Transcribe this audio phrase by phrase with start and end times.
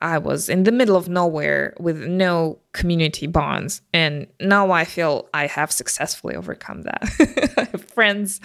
[0.00, 3.82] I was in the middle of nowhere with no community bonds.
[3.92, 7.80] And now I feel I have successfully overcome that.
[7.94, 8.40] Friends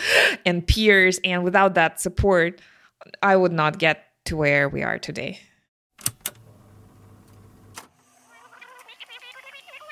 [0.45, 1.19] and peers.
[1.23, 2.59] And without that support,
[3.21, 5.39] I would not get to where we are today.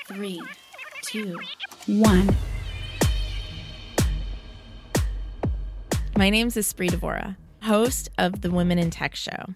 [0.07, 0.41] Three,
[1.03, 1.37] two,
[1.85, 2.35] one.
[6.17, 9.55] My name is Espree Devora, host of the Women in Tech Show.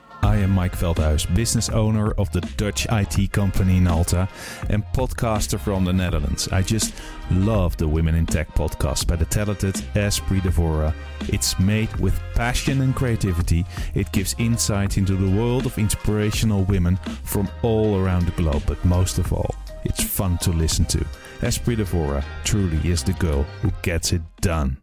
[0.23, 4.29] I am Mike Veldhuis, business owner of the Dutch IT company Nalta
[4.69, 6.47] and podcaster from the Netherlands.
[6.49, 6.93] I just
[7.31, 10.93] love the Women in Tech podcast by the talented Espree Devora.
[11.29, 13.65] It's made with passion and creativity.
[13.95, 18.83] It gives insight into the world of inspirational women from all around the globe, but
[18.85, 20.99] most of all, it's fun to listen to.
[21.41, 24.77] Espree Devora truly is the girl who gets it done.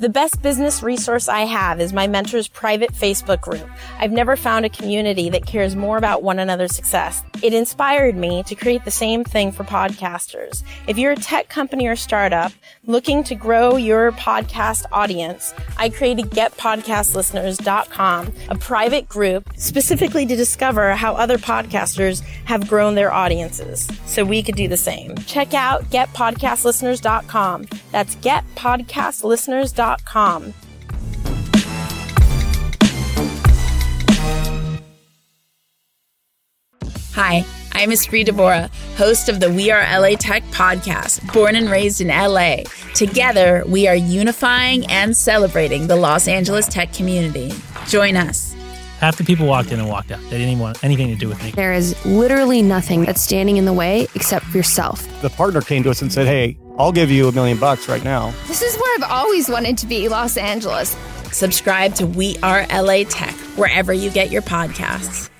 [0.00, 3.68] The best business resource I have is my mentor's private Facebook group.
[3.98, 7.22] I've never found a community that cares more about one another's success.
[7.42, 10.62] It inspired me to create the same thing for podcasters.
[10.86, 12.50] If you're a tech company or startup
[12.90, 20.94] looking to grow your podcast audience, I created getpodcastlisteners.com, a private group specifically to discover
[20.94, 25.16] how other podcasters have grown their audiences so we could do the same.
[25.18, 27.66] Check out getpodcastlisteners.com.
[27.92, 30.54] That's getpodcastlisteners.com.
[37.14, 42.00] Hi, I'm Espree Devora, host of the We Are LA Tech podcast, born and raised
[42.00, 42.64] in LA.
[42.94, 47.52] Together, we are unifying and celebrating the Los Angeles tech community.
[47.86, 48.52] Join us.
[48.98, 50.20] Half the people walked in and walked out.
[50.24, 51.52] They didn't even want anything to do with me.
[51.52, 55.06] There is literally nothing that's standing in the way except for yourself.
[55.22, 58.04] The partner came to us and said, Hey, I'll give you a million bucks right
[58.04, 58.32] now.
[58.46, 60.94] This is where I've always wanted to be, Los Angeles.
[61.32, 65.30] Subscribe to We Are LA Tech wherever you get your podcasts.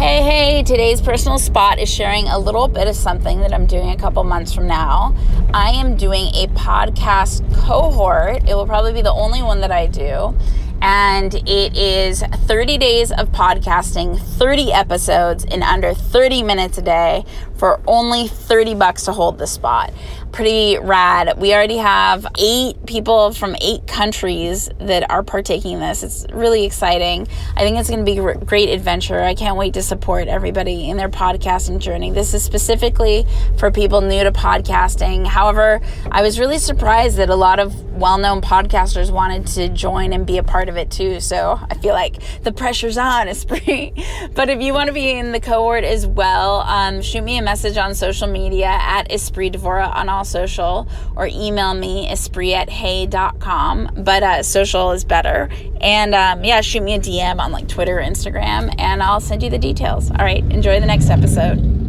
[0.00, 3.90] Hey, hey, today's personal spot is sharing a little bit of something that I'm doing
[3.90, 5.14] a couple months from now.
[5.52, 8.48] I am doing a podcast cohort.
[8.48, 10.34] It will probably be the only one that I do.
[10.80, 17.26] And it is 30 days of podcasting, 30 episodes in under 30 minutes a day
[17.56, 19.92] for only 30 bucks to hold the spot
[20.32, 21.38] pretty rad.
[21.38, 26.02] We already have eight people from eight countries that are partaking in this.
[26.02, 27.26] It's really exciting.
[27.56, 29.20] I think it's going to be a great adventure.
[29.20, 32.10] I can't wait to support everybody in their podcasting journey.
[32.10, 33.26] This is specifically
[33.58, 35.26] for people new to podcasting.
[35.26, 35.80] However,
[36.10, 40.26] I was really surprised that a lot of well known podcasters wanted to join and
[40.26, 41.20] be a part of it too.
[41.20, 44.34] So I feel like the pressure's on, Espree.
[44.34, 47.42] but if you want to be in the cohort as well, um, shoot me a
[47.42, 52.70] message on social media at Espree Devora on all social or email me espree at
[52.70, 53.90] hey.com.
[53.96, 55.48] But uh, social is better.
[55.80, 59.42] And um, yeah, shoot me a DM on like Twitter or Instagram and I'll send
[59.42, 60.10] you the details.
[60.10, 61.79] All right, enjoy the next episode.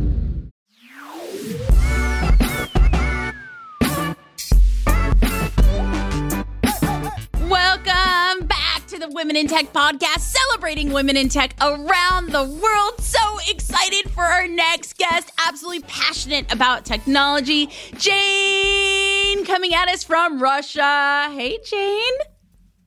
[9.13, 12.99] Women in Tech podcast, celebrating women in tech around the world.
[13.01, 17.69] So excited for our next guest, absolutely passionate about technology.
[17.97, 21.29] Jane coming at us from Russia.
[21.33, 22.13] Hey, Jane.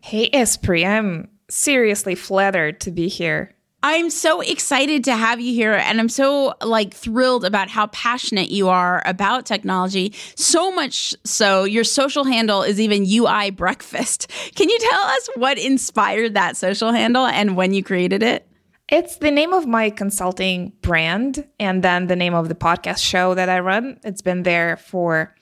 [0.00, 0.86] Hey, Espree.
[0.86, 3.53] I'm seriously flattered to be here.
[3.86, 8.50] I'm so excited to have you here and I'm so like thrilled about how passionate
[8.50, 10.14] you are about technology.
[10.36, 14.30] So much so your social handle is even UI breakfast.
[14.54, 18.48] Can you tell us what inspired that social handle and when you created it?
[18.88, 23.34] It's the name of my consulting brand and then the name of the podcast show
[23.34, 24.00] that I run.
[24.02, 25.34] It's been there for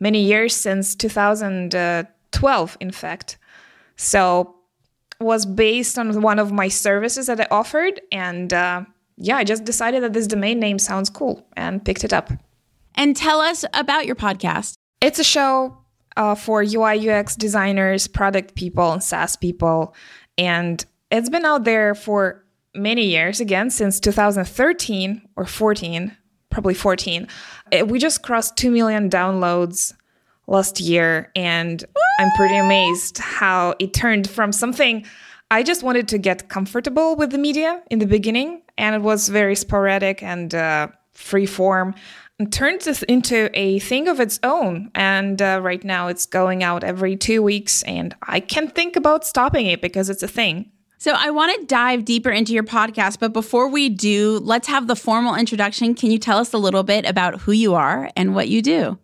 [0.00, 3.38] many years since 2012 in fact.
[3.96, 4.55] So
[5.20, 8.00] was based on one of my services that I offered.
[8.12, 8.84] And uh,
[9.16, 12.30] yeah, I just decided that this domain name sounds cool and picked it up.
[12.94, 14.74] And tell us about your podcast.
[15.00, 15.78] It's a show
[16.16, 19.94] uh, for UI UX designers, product people, and SaaS people.
[20.38, 26.16] And it's been out there for many years again, since 2013 or 14,
[26.50, 27.28] probably 14.
[27.70, 29.94] It, we just crossed 2 million downloads
[30.46, 31.30] last year.
[31.34, 31.84] And
[32.20, 35.04] I'm pretty amazed how it turned from something
[35.50, 38.62] I just wanted to get comfortable with the media in the beginning.
[38.78, 41.94] And it was very sporadic and uh, free form
[42.38, 44.90] and turned this into a thing of its own.
[44.94, 49.24] And uh, right now it's going out every two weeks, and I can't think about
[49.24, 50.70] stopping it because it's a thing.
[50.98, 54.86] So I want to dive deeper into your podcast, but before we do, let's have
[54.86, 55.94] the formal introduction.
[55.94, 58.98] Can you tell us a little bit about who you are and what you do?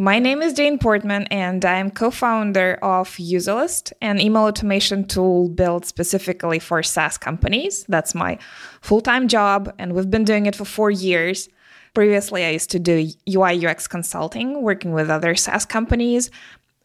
[0.00, 5.04] My name is Jane Portman, and I am co founder of Userlist, an email automation
[5.04, 7.84] tool built specifically for SaaS companies.
[7.88, 8.38] That's my
[8.80, 11.48] full time job, and we've been doing it for four years.
[11.94, 16.30] Previously, I used to do UI UX consulting, working with other SaaS companies,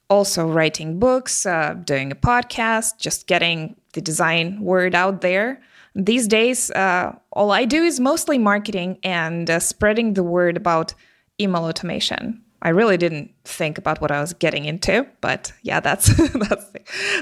[0.10, 5.62] also writing books, uh, doing a podcast, just getting the design word out there.
[5.94, 10.96] These days, uh, all I do is mostly marketing and uh, spreading the word about
[11.40, 12.43] email automation.
[12.64, 16.66] I really didn't think about what I was getting into, but yeah, that's that's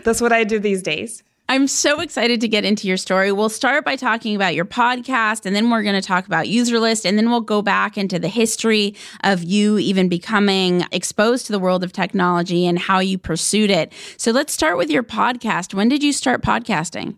[0.03, 1.23] that's what I do these days.
[1.49, 3.33] I'm so excited to get into your story.
[3.33, 7.03] We'll start by talking about your podcast, and then we're going to talk about Userlist,
[7.03, 8.95] and then we'll go back into the history
[9.25, 13.91] of you even becoming exposed to the world of technology and how you pursued it.
[14.15, 15.73] So let's start with your podcast.
[15.73, 17.17] When did you start podcasting?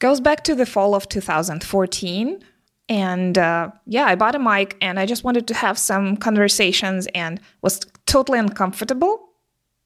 [0.00, 2.44] Goes back to the fall of 2014.
[2.92, 7.08] And uh, yeah, I bought a mic and I just wanted to have some conversations
[7.14, 9.30] and was totally uncomfortable.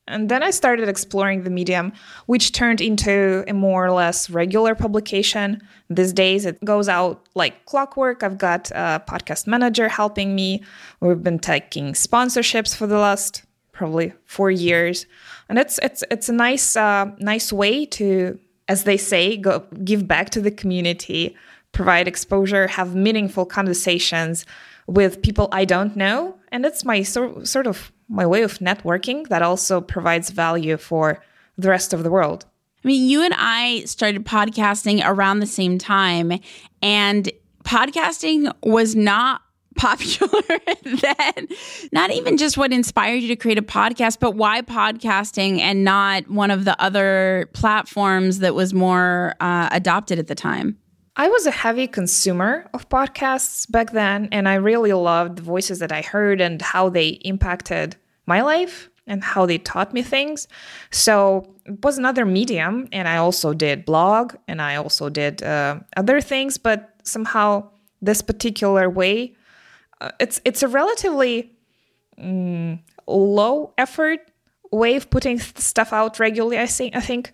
[0.09, 1.93] And then I started exploring the medium,
[2.27, 5.63] which turned into a more or less regular publication.
[5.89, 8.25] These days, it goes out like clockwork.
[8.25, 10.65] I've got a podcast manager helping me.
[10.99, 15.07] We've been taking sponsorships for the last probably four years,
[15.49, 18.39] and it's it's it's a nice uh, nice way to,
[18.69, 21.37] as they say, go give back to the community
[21.77, 24.47] provide exposure, have meaningful conversations
[24.87, 26.39] with people I don't know.
[26.51, 31.23] And it's my so, sort of my way of networking that also provides value for
[31.59, 32.47] the rest of the world.
[32.83, 36.33] I mean, you and I started podcasting around the same time,
[36.81, 37.31] and
[37.65, 39.43] podcasting was not
[39.77, 40.43] popular
[40.83, 41.49] then.
[41.93, 46.31] Not even just what inspired you to create a podcast, but why podcasting and not
[46.31, 50.79] one of the other platforms that was more uh, adopted at the time?
[51.19, 55.79] I was a heavy consumer of podcasts back then, and I really loved the voices
[55.79, 57.97] that I heard and how they impacted
[58.27, 60.47] my life and how they taught me things.
[60.91, 65.81] So it was another medium, and I also did blog and I also did uh,
[65.97, 67.71] other things, but somehow
[68.03, 69.35] this particular way,
[70.03, 71.53] uh, it's it's a relatively
[72.21, 74.21] mm, low effort
[74.71, 76.59] way of putting stuff out regularly.
[76.59, 77.33] I I think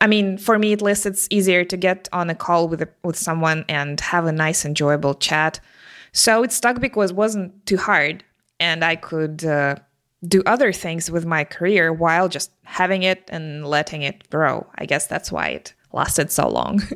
[0.00, 2.88] I mean, for me at least, it's easier to get on a call with a,
[3.04, 5.60] with someone and have a nice, enjoyable chat.
[6.12, 8.24] So it stuck because wasn't too hard,
[8.60, 9.76] and I could uh,
[10.26, 14.66] do other things with my career while just having it and letting it grow.
[14.76, 16.82] I guess that's why it lasted so long.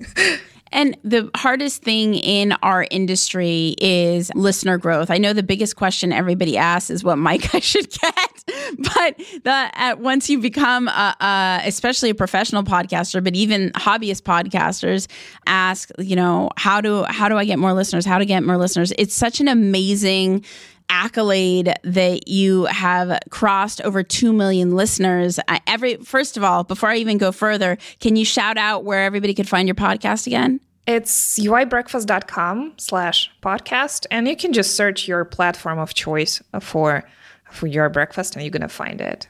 [0.72, 5.10] And the hardest thing in our industry is listener growth.
[5.10, 8.35] I know the biggest question everybody asks is what mic I should get,
[8.78, 14.22] but the at once you become a, a, especially a professional podcaster, but even hobbyist
[14.22, 15.08] podcasters
[15.46, 18.06] ask, you know, how do how do I get more listeners?
[18.06, 18.92] How to get more listeners?
[18.98, 20.44] It's such an amazing
[20.88, 26.90] accolade that you have crossed over 2 million listeners I, every first of all before
[26.90, 30.60] i even go further can you shout out where everybody could find your podcast again
[30.86, 37.02] it's uibreakfast.com slash podcast and you can just search your platform of choice for
[37.50, 39.28] for UI Breakfast and you're gonna find it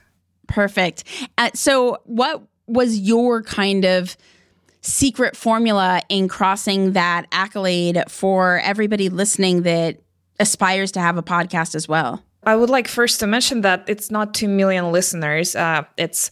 [0.49, 1.05] perfect
[1.39, 4.17] uh, so what was your kind of
[4.87, 9.99] secret formula in crossing that accolade for everybody listening that
[10.39, 12.23] aspires to have a podcast as well?
[12.45, 15.57] I would like first to mention that it's not 2 million listeners.
[15.57, 16.31] Uh, it's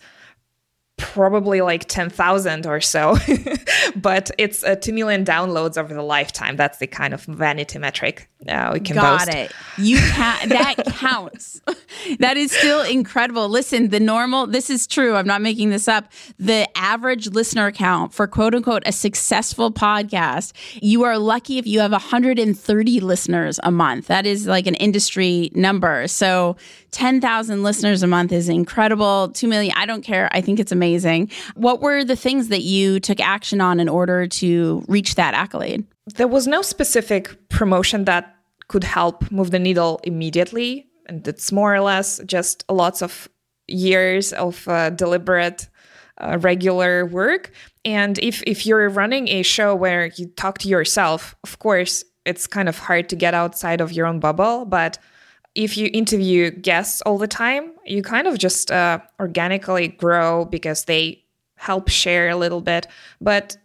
[0.97, 3.17] probably like 10,000 or so,
[3.97, 6.57] but it's uh, 2 million downloads over the lifetime.
[6.57, 9.39] That's the kind of vanity metric uh, we can Got boast.
[9.39, 9.53] it.
[9.79, 11.61] You can that counts.
[12.19, 13.49] that is still incredible.
[13.49, 15.15] Listen, the normal, this is true.
[15.15, 16.13] I'm not making this up.
[16.39, 21.81] The average listener count for quote unquote a successful podcast, you are lucky if you
[21.81, 24.09] have 130 listeners a month.
[24.09, 26.07] That is like an industry number.
[26.09, 26.57] So
[26.95, 29.29] 10,000 listeners a month is incredible.
[29.31, 30.29] 2 million, I don't care.
[30.31, 31.29] I think it's amazing.
[31.57, 35.85] What were the things that you took action on in order to reach that accolade?
[36.15, 38.37] There was no specific promotion that
[38.69, 40.87] could help move the needle immediately.
[41.07, 43.29] And it's more or less just lots of
[43.67, 45.69] years of uh, deliberate,
[46.19, 47.51] uh, regular work.
[47.85, 52.47] And if if you're running a show where you talk to yourself, of course, it's
[52.47, 54.65] kind of hard to get outside of your own bubble.
[54.65, 54.99] But
[55.55, 60.85] if you interview guests all the time, you kind of just uh, organically grow because
[60.85, 61.23] they
[61.57, 62.87] help share a little bit.
[63.21, 63.57] But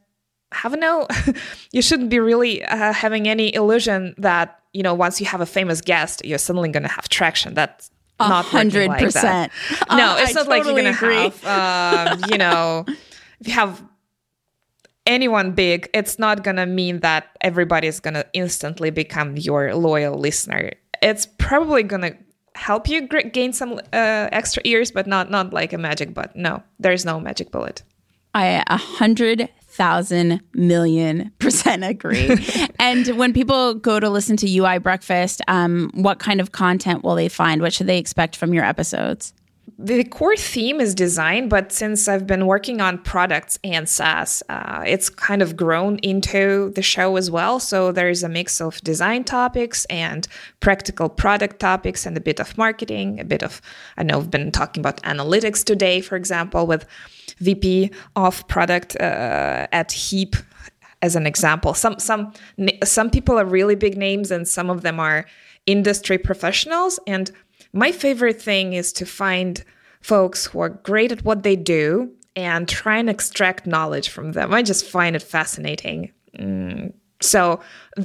[0.51, 1.08] have a no,
[1.72, 5.46] you shouldn't be really uh, having any illusion that you know once you have a
[5.46, 7.53] famous guest, you're suddenly going to have traction.
[7.53, 9.51] That's not hundred like percent.
[9.91, 12.86] No, it's I not totally like you're going to have, um, you know,
[13.39, 13.84] if you have
[15.05, 19.74] anyone big, it's not going to mean that everybody is going to instantly become your
[19.74, 20.72] loyal listener.
[21.01, 22.18] It's probably going to
[22.56, 26.36] help you gain some uh, extra ears, but not not like a magic bullet.
[26.36, 27.84] No, there's no magic bullet.
[28.34, 32.36] I a hundred thousand million percent agree.
[32.79, 37.15] and when people go to listen to UI Breakfast, um, what kind of content will
[37.15, 37.62] they find?
[37.62, 39.34] What should they expect from your episodes?
[39.81, 44.83] The core theme is design, but since I've been working on products and SaaS, uh,
[44.86, 47.62] it's kind of grown into the show as well.
[47.62, 50.27] So there's a mix of design topics and
[50.59, 53.62] practical product topics and a bit of marketing, a bit of,
[53.95, 56.86] I know I've been talking about analytics today, for example, with
[57.38, 60.36] VP of product uh, at Heap
[61.01, 61.74] as an example.
[61.74, 62.33] Some, some,
[62.83, 65.25] some people are really big names and some of them are
[65.65, 67.00] industry professionals.
[67.07, 67.31] And
[67.73, 69.63] my favorite thing is to find
[70.01, 74.53] folks who are great at what they do and try and extract knowledge from them.
[74.53, 76.11] I just find it fascinating.
[76.38, 76.93] Mm.
[77.21, 77.59] So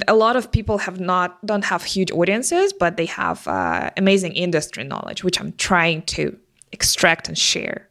[0.07, 4.33] a lot of people have not don't have huge audiences, but they have uh, amazing
[4.33, 6.37] industry knowledge, which I'm trying to
[6.73, 7.87] extract and share.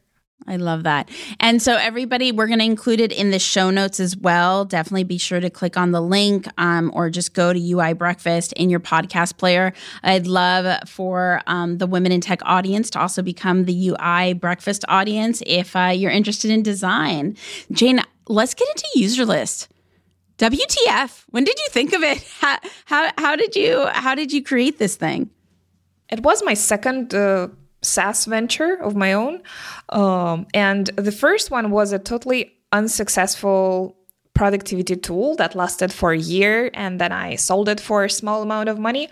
[0.47, 1.09] I love that.
[1.39, 4.63] And so, everybody, we're going to include it in the show notes as well.
[4.63, 8.53] Definitely be sure to click on the link um, or just go to UI Breakfast
[8.53, 9.73] in your podcast player.
[10.03, 14.85] I'd love for um, the Women in Tech audience to also become the UI Breakfast
[14.87, 17.35] audience if uh, you're interested in design.
[17.71, 19.67] Jane, let's get into Userlist.
[20.37, 21.23] WTF?
[21.29, 22.21] When did you think of it?
[22.39, 25.29] How, how, how did you how did you create this thing?
[26.11, 27.47] It was my second uh,
[27.85, 29.41] SaaS venture of my own.
[29.89, 33.95] Um, and the first one was a totally unsuccessful
[34.33, 36.69] productivity tool that lasted for a year.
[36.73, 39.09] And then I sold it for a small amount of money.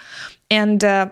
[0.52, 1.10] And uh,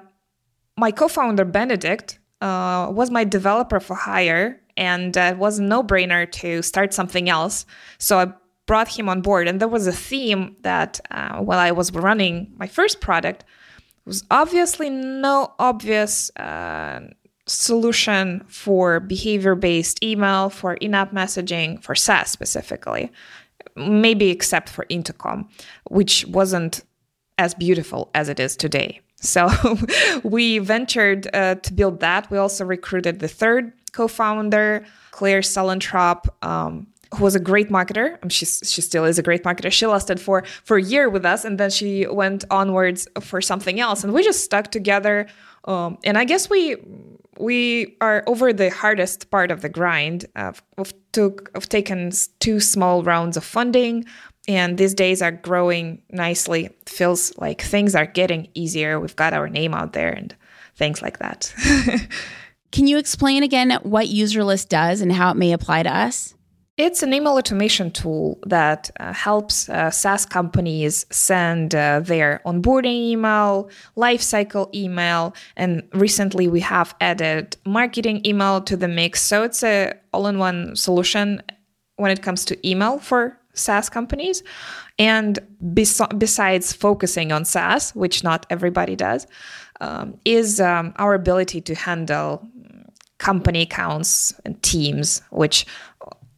[0.78, 4.60] my co founder, Benedict, uh, was my developer for hire.
[4.78, 7.66] And uh, it was a no brainer to start something else.
[7.98, 8.34] So I
[8.66, 9.48] brought him on board.
[9.48, 13.44] And there was a theme that uh, while I was running my first product,
[14.06, 17.02] was obviously no obvious uh,
[17.52, 23.12] solution for behavior based email, for in app messaging, for SaaS specifically,
[23.76, 25.50] maybe except for Intercom,
[25.90, 26.84] which wasn't
[27.38, 29.02] as beautiful as it is today.
[29.18, 29.50] So
[30.24, 32.30] we ventured uh, to build that.
[32.32, 36.28] We also recruited the third co founder, Claire Suellentrop.
[36.42, 38.18] Um, who was a great marketer.
[38.32, 39.70] She she still is a great marketer.
[39.70, 43.82] She lasted for for a year with us, and then she went onwards for something
[43.82, 44.06] else.
[44.06, 45.28] And we just stuck together.
[45.66, 46.78] Um, and I guess we
[47.40, 50.26] we are over the hardest part of the grind.
[50.36, 50.62] Of
[51.12, 54.06] took of taken two small rounds of funding,
[54.48, 56.70] and these days are growing nicely.
[56.86, 59.00] feels like things are getting easier.
[59.00, 60.36] We've got our name out there and
[60.76, 61.54] things like that.
[62.72, 66.34] Can you explain again what UserList does and how it may apply to us?
[66.82, 73.12] It's an email automation tool that uh, helps uh, SaaS companies send uh, their onboarding
[73.12, 79.22] email, lifecycle email, and recently we have added marketing email to the mix.
[79.22, 81.44] So it's a all-in-one solution
[81.98, 84.42] when it comes to email for SaaS companies.
[84.98, 89.28] And bes- besides focusing on SaaS, which not everybody does,
[89.82, 92.50] um, is um, our ability to handle
[93.20, 95.68] company accounts and teams, which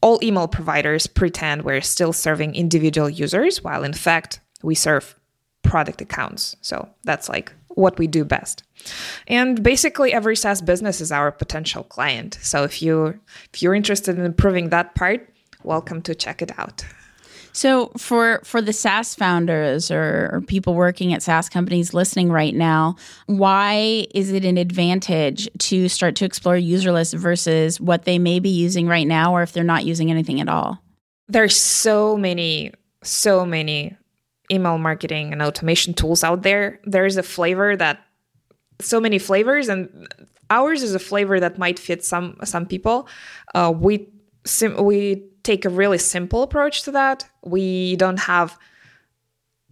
[0.04, 5.16] all email providers pretend we're still serving individual users, while in fact, we serve
[5.64, 6.58] product accounts.
[6.62, 8.64] So that's like what we do best.
[9.28, 12.38] And basically every SaaS business is our potential client.
[12.42, 13.18] So if you
[13.54, 15.30] if you're interested in improving that part,
[15.64, 16.86] welcome to check it out.
[17.54, 22.54] So for for the SaaS founders or, or, people working at SaaS companies listening right
[22.54, 22.96] now,
[23.28, 28.50] why is it an advantage to start to explore Userlist versus what they may be
[28.50, 30.80] using right now, or if they're not using anything at all?
[31.28, 32.72] There's so many,
[33.04, 33.96] so many
[34.52, 36.80] email marketing and automation tools out there.
[36.86, 38.04] There is a flavor that
[38.82, 40.08] so many flavors, and
[40.50, 43.08] ours is a flavor that might fit some some people.
[43.54, 44.10] Uh, we
[44.44, 47.30] sim- we take a really simple approach to that.
[47.44, 48.58] We don't have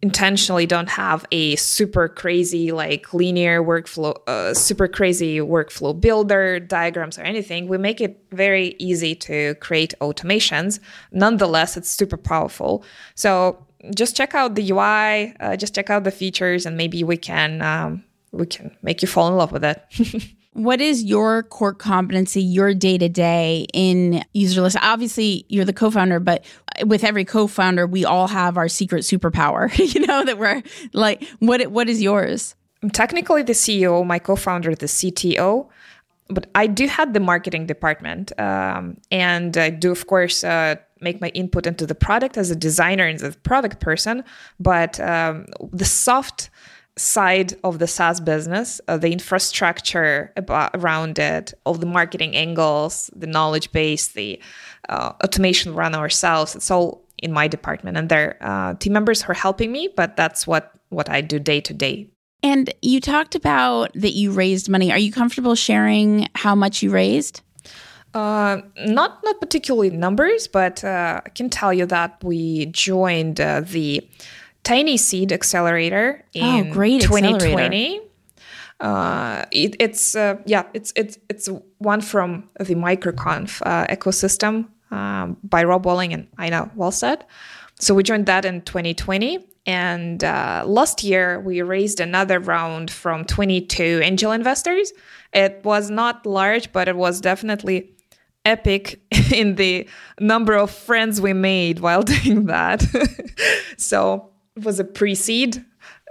[0.04, 7.20] intentionally don't have a super crazy like linear workflow uh, super crazy workflow builder diagrams
[7.20, 7.68] or anything.
[7.68, 10.80] We make it very easy to create automations.
[11.12, 12.84] Nonetheless it's super powerful.
[13.14, 13.64] So
[13.96, 17.62] just check out the ui uh, just check out the features and maybe we can
[17.62, 19.84] um, we can make you fall in love with it
[20.54, 24.76] What is your core competency, your day to day in Userlist?
[24.82, 26.44] Obviously, you're the co founder, but
[26.86, 31.24] with every co founder, we all have our secret superpower, you know, that we're like,
[31.40, 32.56] what, what is yours?
[32.84, 35.70] I'm technically the CEO, my co founder, the CTO.
[36.28, 38.38] But I do have the marketing department.
[38.40, 42.56] Um, and I do, of course, uh, make my input into the product as a
[42.56, 44.24] designer and as a product person.
[44.60, 46.50] But um, the soft
[46.98, 53.10] side of the SaaS business, uh, the infrastructure about, around it, all the marketing angles,
[53.16, 54.42] the knowledge base, the
[54.90, 56.56] uh, automation run ourselves.
[56.56, 59.90] It's all in my department, and there uh, team members are helping me.
[59.96, 62.08] But that's what what I do day to day.
[62.44, 64.92] And you talked about that you raised money.
[64.92, 67.42] Are you comfortable sharing how much you raised?
[68.14, 73.62] Uh, not not particularly numbers, but uh, I can tell you that we joined uh,
[73.62, 74.06] the
[74.64, 78.02] TinySeed Accelerator oh, in oh, great 2020.
[78.80, 85.38] Uh, it, it's uh, yeah, it's it's it's one from the MicroConf uh, ecosystem um,
[85.44, 87.22] by Rob Walling and Einar Vollset.
[87.80, 93.26] So we joined that in 2020, and uh, last year we raised another round from
[93.26, 94.94] 22 angel investors.
[95.34, 97.92] It was not large, but it was definitely
[98.46, 99.00] epic
[99.32, 99.88] in the
[100.20, 102.84] number of friends we made while doing that.
[103.78, 105.64] so was a pre-seed.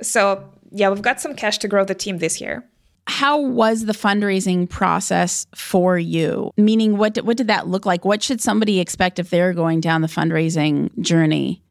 [0.03, 2.65] So yeah, we've got some cash to grow the team this year.
[3.07, 6.53] How was the fundraising process for you?
[6.57, 8.05] Meaning, what what did that look like?
[8.05, 11.63] What should somebody expect if they're going down the fundraising journey?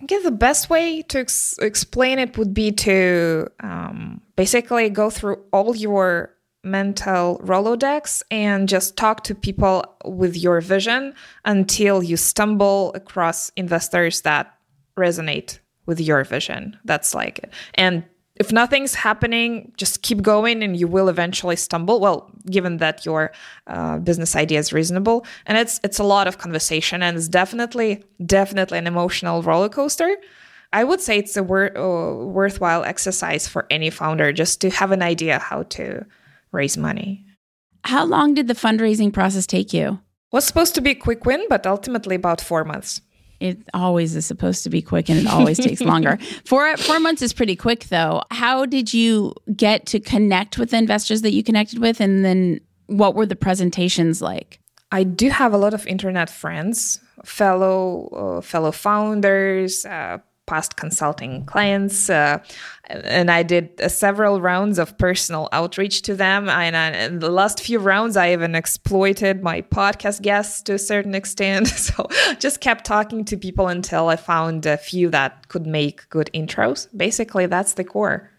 [0.00, 5.08] I guess the best way to ex- explain it would be to um, basically go
[5.10, 11.14] through all your mental Rolodex and just talk to people with your vision
[11.44, 14.54] until you stumble across investors that
[14.98, 16.78] resonate with your vision.
[16.84, 17.52] That's like it.
[17.74, 18.04] And
[18.36, 22.00] if nothing's happening, just keep going and you will eventually stumble.
[22.00, 23.32] Well, given that your
[23.66, 28.04] uh, business idea is reasonable, and it's it's a lot of conversation and it's definitely
[28.24, 30.16] definitely an emotional roller coaster.
[30.72, 34.90] I would say it's a wor- uh, worthwhile exercise for any founder just to have
[34.92, 36.04] an idea how to
[36.52, 37.24] raise money.
[37.84, 40.00] How long did the fundraising process take you?
[40.32, 43.00] Was supposed to be a quick win, but ultimately about four months.
[43.40, 46.18] It always is supposed to be quick and it always takes longer.
[46.44, 48.22] Four four months is pretty quick though.
[48.30, 52.60] How did you get to connect with the investors that you connected with and then
[52.86, 54.60] what were the presentations like?
[54.92, 61.44] I do have a lot of internet friends, fellow uh, fellow founders, uh, past consulting
[61.44, 62.38] clients, uh,
[62.88, 66.48] and I did uh, several rounds of personal outreach to them.
[66.48, 70.78] And, uh, in the last few rounds, I even exploited my podcast guests to a
[70.78, 71.68] certain extent.
[71.86, 72.08] So
[72.40, 76.88] just kept talking to people until I found a few that could make good intros.
[76.96, 78.30] Basically, that's the core.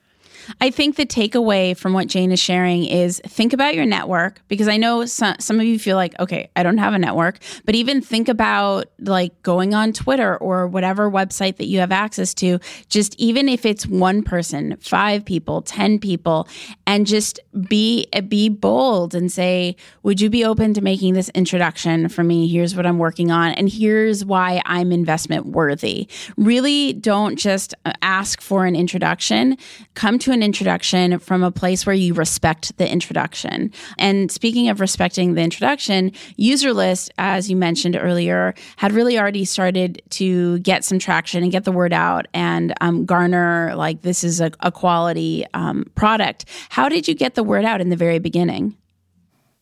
[0.62, 4.68] I think the takeaway from what Jane is sharing is think about your network because
[4.68, 7.76] I know some, some of you feel like, okay, I don't have a network, but
[7.76, 12.60] even think about like going on Twitter or whatever website that you have access to,
[12.90, 16.48] just even if it's one person, five people, 10 people,
[16.86, 22.10] and just be, be bold and say, would you be open to making this introduction
[22.10, 22.48] for me?
[22.48, 23.52] Here's what I'm working on.
[23.52, 26.08] And here's why I'm investment worthy.
[26.38, 29.58] Really don't just uh, ask for an introduction.
[29.94, 33.72] Come to an an introduction from a place where you respect the introduction.
[33.98, 40.02] And speaking of respecting the introduction, Userlist, as you mentioned earlier, had really already started
[40.12, 44.40] to get some traction and get the word out and um, garner like this is
[44.40, 46.46] a, a quality um, product.
[46.70, 48.78] How did you get the word out in the very beginning?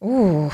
[0.03, 0.51] Ooh,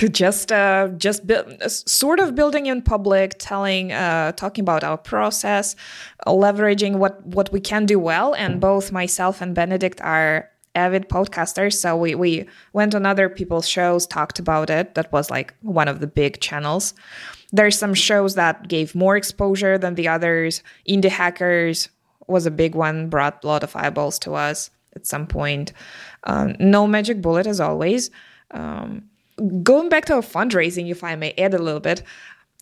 [0.12, 5.76] just uh, just bu- sort of building in public, telling, uh, talking about our process,
[6.26, 8.34] leveraging what what we can do well.
[8.34, 13.68] And both myself and Benedict are avid podcasters, so we we went on other people's
[13.68, 14.94] shows, talked about it.
[14.94, 16.94] That was like one of the big channels.
[17.52, 20.62] There's some shows that gave more exposure than the others.
[20.88, 21.88] Indie Hackers
[22.28, 25.72] was a big one, brought a lot of eyeballs to us at some point.
[26.24, 28.10] Um, no magic bullet, as always.
[28.52, 29.09] Um,
[29.62, 32.02] going back to fundraising, if I may add a little bit,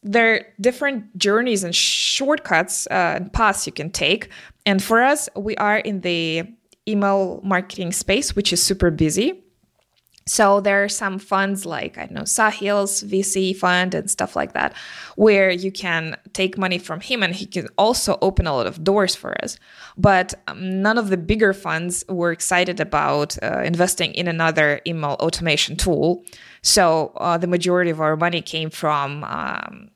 [0.03, 4.31] there are different journeys and shortcuts uh, and paths you can take.
[4.65, 6.45] And for us, we are in the
[6.87, 9.43] email marketing space, which is super busy.
[10.29, 14.53] So there are some funds like I don't know Sahil's VC fund and stuff like
[14.53, 14.75] that,
[15.17, 18.85] where you can take money from him and he can also open a lot of
[18.85, 19.59] doors for us.
[19.97, 25.17] But um, none of the bigger funds were excited about uh, investing in another email
[25.21, 26.25] automation tool.
[26.63, 29.91] So uh, the majority of our money came from um,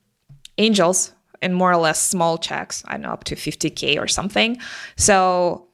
[0.58, 2.82] angels and more or less small checks.
[2.86, 4.58] I know up to 50k or something.
[4.96, 5.68] So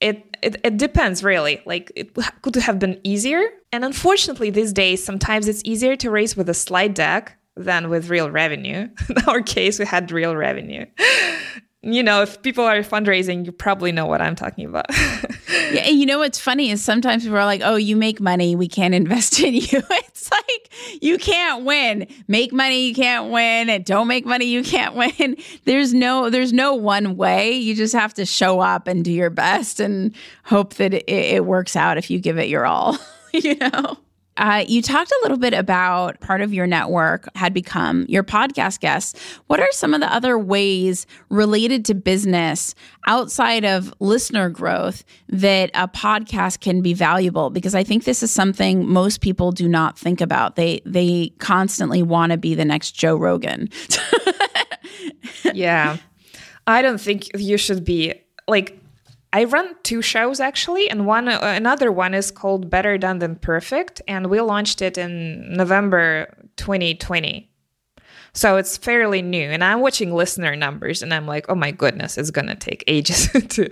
[0.00, 1.62] it, it, it depends really.
[1.64, 3.42] Like it could have been easier.
[3.72, 8.10] And unfortunately, these days, sometimes it's easier to raise with a slide deck than with
[8.10, 8.88] real revenue.
[9.08, 10.86] In our case, we had real revenue.
[11.82, 14.86] You know, if people are fundraising, you probably know what I'm talking about.
[14.90, 18.54] yeah, and you know what's funny is sometimes people are like, "Oh, you make money,
[18.54, 19.82] we can't invest in you."
[20.14, 22.06] It's like you can't win.
[22.28, 25.36] Make money, you can't win, and don't make money, you can't win.
[25.64, 27.52] There's no there's no one way.
[27.52, 30.14] You just have to show up and do your best and
[30.44, 32.98] hope that it, it works out if you give it your all.
[33.32, 33.98] you know.
[34.38, 38.80] Uh, you talked a little bit about part of your network had become your podcast
[38.80, 39.20] guests.
[39.46, 42.74] What are some of the other ways related to business
[43.06, 47.50] outside of listener growth that a podcast can be valuable?
[47.50, 50.56] Because I think this is something most people do not think about.
[50.56, 53.68] They they constantly want to be the next Joe Rogan.
[55.52, 55.98] yeah,
[56.66, 58.14] I don't think you should be
[58.48, 58.81] like
[59.32, 63.36] I run two shows actually, and one uh, another one is called Better Done Than
[63.36, 67.48] Perfect, and we launched it in November 2020.
[68.34, 72.16] So it's fairly new, and I'm watching listener numbers, and I'm like, oh my goodness,
[72.16, 73.68] it's gonna take ages to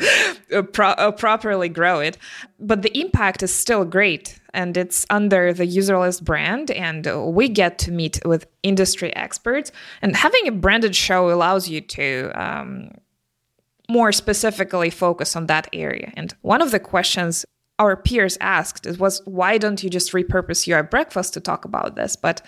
[0.54, 2.16] uh, pro- uh, properly grow it.
[2.58, 7.78] But the impact is still great, and it's under the Userlist brand, and we get
[7.80, 9.72] to meet with industry experts.
[10.00, 12.90] And having a branded show allows you to um,
[13.90, 16.12] more specifically focus on that area.
[16.16, 17.44] And one of the questions
[17.80, 22.14] our peers asked was why don't you just repurpose UI Breakfast to talk about this?
[22.14, 22.42] But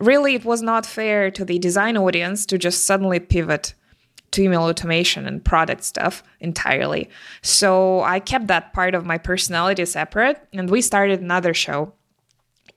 [0.00, 3.74] really it was not fair to the design audience to just suddenly pivot
[4.30, 7.08] to email automation and product stuff entirely.
[7.42, 11.92] So i kept that part of my personality separate and we started another show.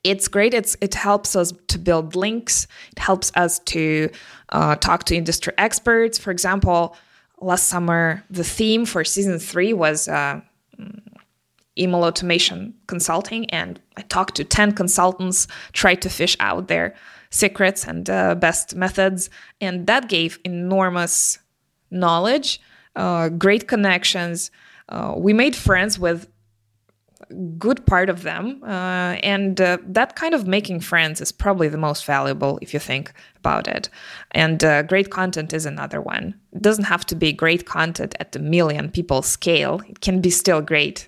[0.04, 0.54] It's great.
[0.54, 2.68] It's it helps us to build links.
[2.94, 4.10] It helps us to
[4.50, 6.18] uh, talk to industry experts.
[6.18, 6.96] For example
[7.42, 10.42] last summer, the theme for season three was uh,
[11.78, 16.96] email automation consulting, and I talked to 10 consultants, tried to fish out their
[17.30, 19.30] secrets and uh, best methods,
[19.62, 21.40] and that gave enormous
[21.92, 22.60] knowledge,
[22.96, 24.52] uh, great connections.
[24.90, 26.28] Uh, we made friends with
[27.58, 28.64] good part of them.
[28.64, 32.80] Uh, and uh, that kind of making friends is probably the most valuable if you
[32.80, 33.90] think about it.
[34.32, 36.40] And uh, great content is another one.
[36.54, 40.30] It doesn't have to be great content at the million people scale, it can be
[40.30, 41.08] still great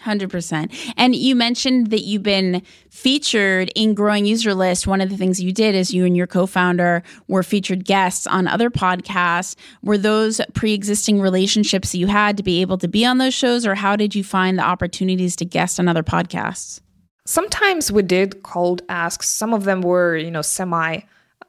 [0.00, 0.94] 100%.
[0.96, 4.86] And you mentioned that you've been featured in Growing Userlist.
[4.86, 8.26] One of the things you did is you and your co founder were featured guests
[8.26, 9.56] on other podcasts.
[9.82, 13.34] Were those pre existing relationships that you had to be able to be on those
[13.34, 16.80] shows, or how did you find the opportunities to guest on other podcasts?
[17.26, 19.28] Sometimes we did cold asks.
[19.28, 21.00] Some of them were, you know, semi.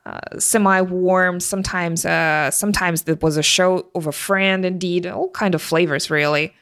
[0.06, 5.30] Uh, semi warm sometimes uh, sometimes it was a show of a friend indeed all
[5.32, 6.54] kind of flavors really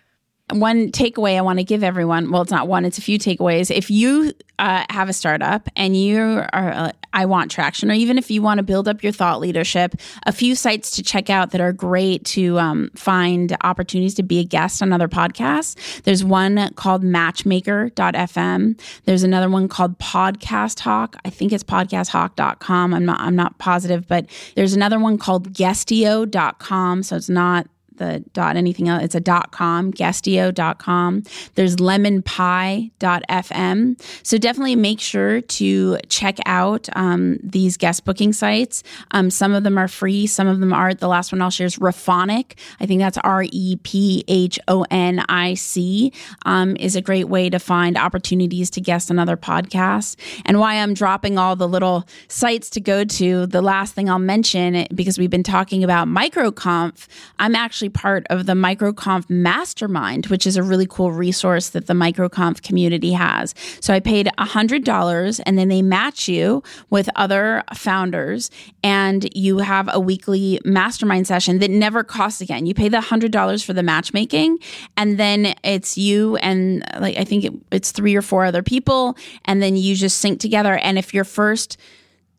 [0.53, 3.69] one takeaway I want to give everyone well, it's not one, it's a few takeaways.
[3.69, 8.17] If you uh, have a startup and you are, uh, I want traction, or even
[8.17, 11.51] if you want to build up your thought leadership, a few sites to check out
[11.51, 16.01] that are great to um, find opportunities to be a guest on other podcasts.
[16.03, 18.79] There's one called matchmaker.fm.
[19.05, 21.17] There's another one called Podcast Hawk.
[21.25, 22.93] I think it's podcasthawk.com.
[22.93, 27.03] I'm not, I'm not positive, but there's another one called guestio.com.
[27.03, 29.03] So it's not the dot anything else.
[29.03, 31.23] It's a dot com, guestio.com.
[31.55, 34.01] There's lemonpie.fm.
[34.23, 38.83] So definitely make sure to check out um, these guest booking sites.
[39.11, 40.99] Um, some of them are free, some of them aren't.
[40.99, 42.57] The last one I'll share is Rephonic.
[42.79, 46.11] I think that's R E P H O N I C,
[46.45, 50.15] um, is a great way to find opportunities to guest on other podcasts.
[50.45, 54.19] And why I'm dropping all the little sites to go to, the last thing I'll
[54.19, 57.07] mention, because we've been talking about MicroConf,
[57.39, 61.87] I'm actually actually part of the MicroConf Mastermind, which is a really cool resource that
[61.87, 63.53] the MicroConf community has.
[63.79, 68.51] So I paid $100 and then they match you with other founders
[68.83, 72.65] and you have a weekly mastermind session that never costs again.
[72.65, 74.59] You pay the $100 for the matchmaking
[74.95, 79.15] and then it's you and like I think it, it's three or four other people
[79.45, 81.77] and then you just sync together and if your first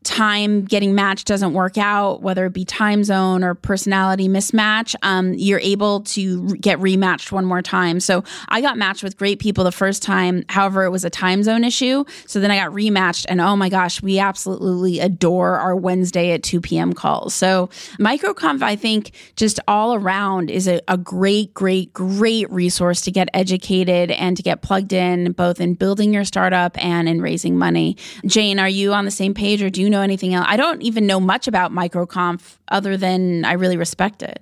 [0.03, 5.33] time getting matched doesn't work out, whether it be time zone or personality mismatch, um,
[5.33, 7.99] you're able to re- get rematched one more time.
[7.99, 10.45] So I got matched with great people the first time.
[10.47, 12.05] However, it was a time zone issue.
[12.25, 16.43] So then I got rematched, and oh my gosh, we absolutely adore our Wednesday at
[16.43, 16.93] 2 p.m.
[16.93, 17.33] calls.
[17.33, 17.67] So
[17.99, 23.27] MicroConf, I think, just all around is a, a great, great, great resource to get
[23.33, 27.97] educated and to get plugged in, both in building your startup and in raising money.
[28.25, 30.45] Jane, are you on the same page or do you know anything else?
[30.49, 34.41] I don't even know much about MicroConf other than I really respect it.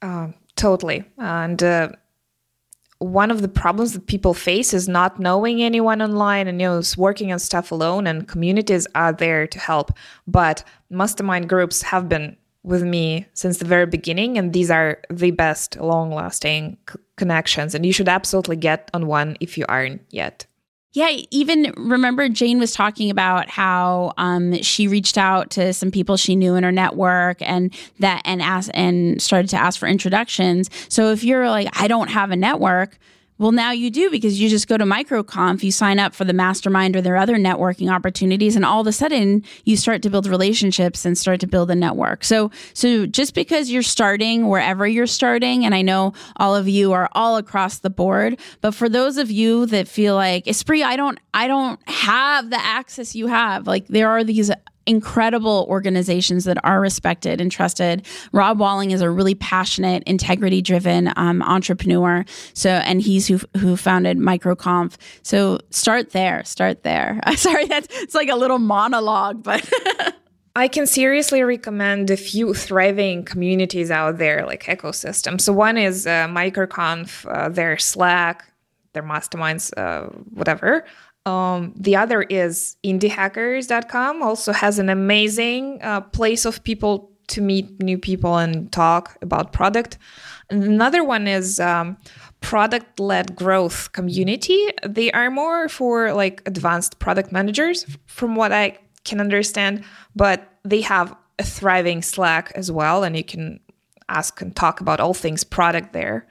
[0.00, 1.04] Um, totally.
[1.18, 1.90] And uh,
[3.02, 6.82] one of the problems that people face is not knowing anyone online and you know
[6.96, 9.90] working on stuff alone and communities are there to help
[10.28, 15.32] but mastermind groups have been with me since the very beginning and these are the
[15.32, 20.00] best long lasting c- connections and you should absolutely get on one if you aren't
[20.10, 20.46] yet
[20.94, 26.18] Yeah, even remember Jane was talking about how um, she reached out to some people
[26.18, 30.68] she knew in her network and that and asked and started to ask for introductions.
[30.88, 32.98] So if you're like, I don't have a network,
[33.38, 36.32] well, now you do because you just go to MicroConf, you sign up for the
[36.32, 40.26] mastermind or their other networking opportunities, and all of a sudden you start to build
[40.26, 42.24] relationships and start to build a network.
[42.24, 46.92] So, so just because you're starting wherever you're starting, and I know all of you
[46.92, 50.96] are all across the board, but for those of you that feel like Espree, I
[50.96, 53.66] don't, I don't have the access you have.
[53.66, 54.50] Like there are these
[54.86, 58.06] incredible organizations that are respected and trusted.
[58.32, 62.24] Rob Walling is a really passionate, integrity-driven um, entrepreneur.
[62.54, 64.96] So, and he's who who founded MicroConf.
[65.22, 66.44] So, start there.
[66.44, 67.20] Start there.
[67.36, 69.68] Sorry, that's it's like a little monologue, but.
[70.54, 75.40] I can seriously recommend a few thriving communities out there, like ecosystems.
[75.40, 78.44] So one is uh, MicroConf, uh, their Slack,
[78.92, 80.84] their masterminds, uh, whatever.
[81.24, 87.80] Um, the other is indiehackers.com, also has an amazing uh, place of people to meet
[87.80, 89.98] new people and talk about product.
[90.50, 91.96] Another one is um,
[92.40, 94.68] product led growth community.
[94.86, 100.80] They are more for like advanced product managers, from what I can understand, but they
[100.82, 103.60] have a thriving Slack as well, and you can
[104.08, 106.26] ask and talk about all things product there.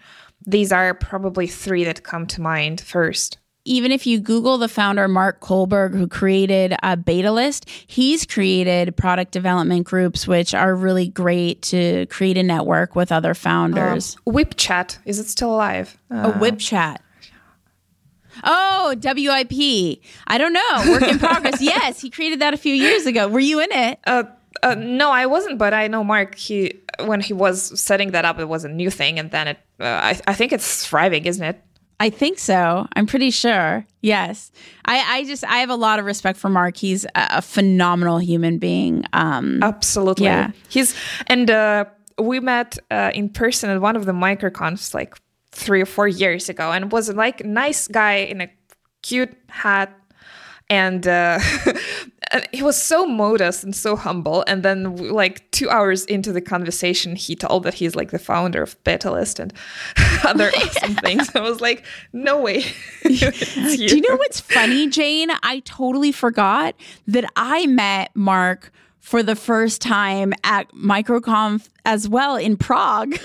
[0.45, 5.07] These are probably three that come to mind first even if you Google the founder,
[5.07, 11.61] Marc Köhlbrugge, who created a Betalist, he's created product development groups, which are really great
[11.63, 14.17] to create a network with other founders.
[14.25, 15.97] Um, Whip Chat, is it still alive?
[16.09, 17.01] Uh, a Whip Chat.
[18.43, 19.99] Oh, WIP.
[20.27, 20.91] I don't know.
[20.91, 21.61] Work in progress.
[21.61, 23.27] yes, he created that a few years ago.
[23.27, 23.99] Were you in it?
[24.05, 24.23] Uh,
[24.63, 26.35] uh, no, I wasn't, but I know Mark.
[26.35, 29.59] He when he was setting that up, it was a new thing, and then it.
[29.79, 31.61] Uh, I, I think it's thriving, isn't it?
[32.01, 32.87] I think so.
[32.95, 33.85] I'm pretty sure.
[34.01, 34.51] Yes.
[34.85, 36.75] I, I just I have a lot of respect for Mark.
[36.75, 39.03] He's a, a phenomenal human being.
[39.13, 40.25] Um, Absolutely.
[40.25, 40.49] Yeah.
[40.67, 40.95] He's
[41.27, 41.85] and uh,
[42.17, 45.15] we met uh, in person at one of the MicroConfs like
[45.51, 48.49] three or four years ago, and was like a nice guy in a
[49.03, 49.95] cute hat,
[50.71, 51.39] and uh,
[52.51, 54.43] he was so modest and so humble.
[54.47, 58.61] And then, like two hours into the conversation, he told that he's like the founder
[58.61, 59.53] of Betalist and
[60.25, 61.29] other awesome things.
[61.35, 62.63] I was like, no way.
[63.03, 63.15] Do
[63.75, 65.29] you know what's funny, Jane?
[65.43, 66.75] I totally forgot
[67.07, 73.17] that I met Mark for the first time at MicroConf as well in Prague.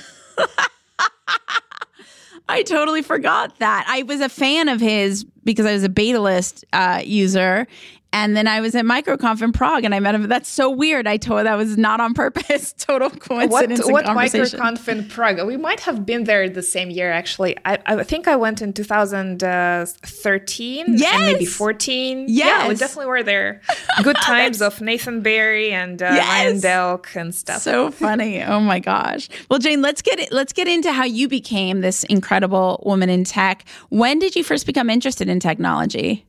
[2.49, 3.85] I totally forgot that.
[3.89, 7.67] I was a fan of his because I was a Betalist uh, user.
[8.13, 10.27] And then I was at MicroConf in Prague and I met him.
[10.29, 11.07] That's so weird.
[11.07, 12.73] I told that was not on purpose.
[12.79, 13.85] Total coincidence.
[13.85, 14.17] What, what.
[14.17, 15.47] MicroConf in Prague?
[15.47, 17.59] We might have been there the same year, actually.
[17.65, 21.15] I, I think I went in 2013 yes!
[21.15, 22.25] and maybe 14.
[22.29, 22.47] Yes.
[22.47, 23.61] Yeah, we definitely were there.
[24.03, 26.27] Good times of Nathan Barry and uh, Yes!
[26.27, 27.61] Ryan Delk and stuff.
[27.61, 28.43] So funny.
[28.43, 29.29] Oh my gosh.
[29.51, 33.25] Well, Jane, let's get it, let's get into how you became this incredible woman in
[33.25, 33.67] tech.
[33.91, 36.25] When did you first become interested in technology?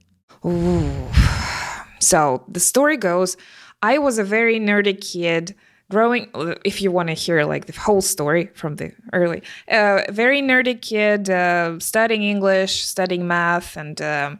[0.45, 1.07] Ooh.
[1.99, 3.37] So the story goes
[3.81, 5.55] I was a very nerdy kid
[5.89, 6.29] growing
[6.65, 10.81] if you want to hear like the whole story from the early uh, very nerdy
[10.81, 14.39] kid uh, studying english studying math and um,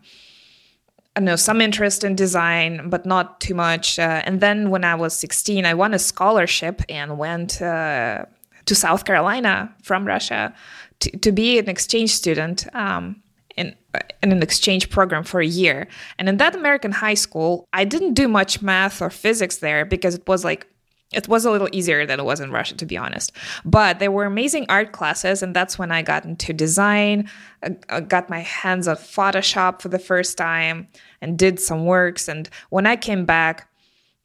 [1.15, 3.98] I know some interest in design, but not too much.
[3.98, 8.26] Uh, and then when I was 16, I won a scholarship and went uh,
[8.65, 10.54] to South Carolina from Russia
[11.00, 12.67] to, to be an exchange student.
[12.76, 13.24] Um,
[14.21, 15.88] in, an exchange program for a year.
[16.17, 20.15] And in that American high school, I didn't do much math or physics there because
[20.15, 20.67] it was like
[21.13, 23.31] it was a little easier than it was in Russia, to be honest.
[23.63, 27.29] But there were amazing art classes, and that's when I got into design.
[27.89, 30.88] I got my hands on Photoshop for the first time
[31.21, 32.27] and did some works.
[32.27, 33.69] And when I came back,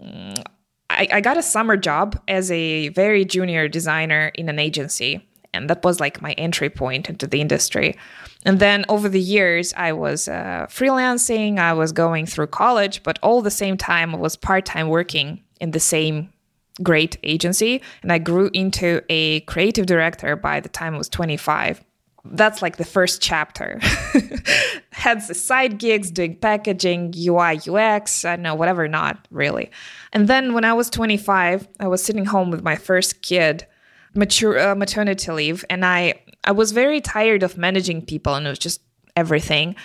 [0.03, 0.43] mm,
[0.91, 5.27] I, I got a summer job as a very junior designer in an agency.
[5.55, 7.97] And that was like my entry point into the industry.
[8.45, 13.19] And then over the years, I was uh, freelancing, I was going through college, but
[13.23, 16.33] all the same time, I was part time working in the same
[16.83, 17.83] great agency.
[18.03, 21.85] And I grew into a creative director by the time I was 25
[22.25, 23.81] that's like the first chapter.
[24.93, 29.71] Had the side gigs doing packaging, UI, UX, I know, whatever, not really.
[30.13, 33.67] And then when I was 25, I was sitting home with my first kid,
[34.15, 38.51] mature uh, maternity leave, and I I was very tired of managing people, and it
[38.51, 38.81] was just
[39.17, 39.77] everything.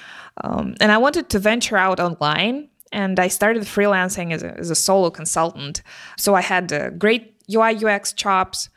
[0.43, 4.69] Um, and I wanted to venture out online, and I started freelancing as a, as
[4.69, 5.81] a solo consultant.
[6.17, 8.69] So I had uh, great UI UX chops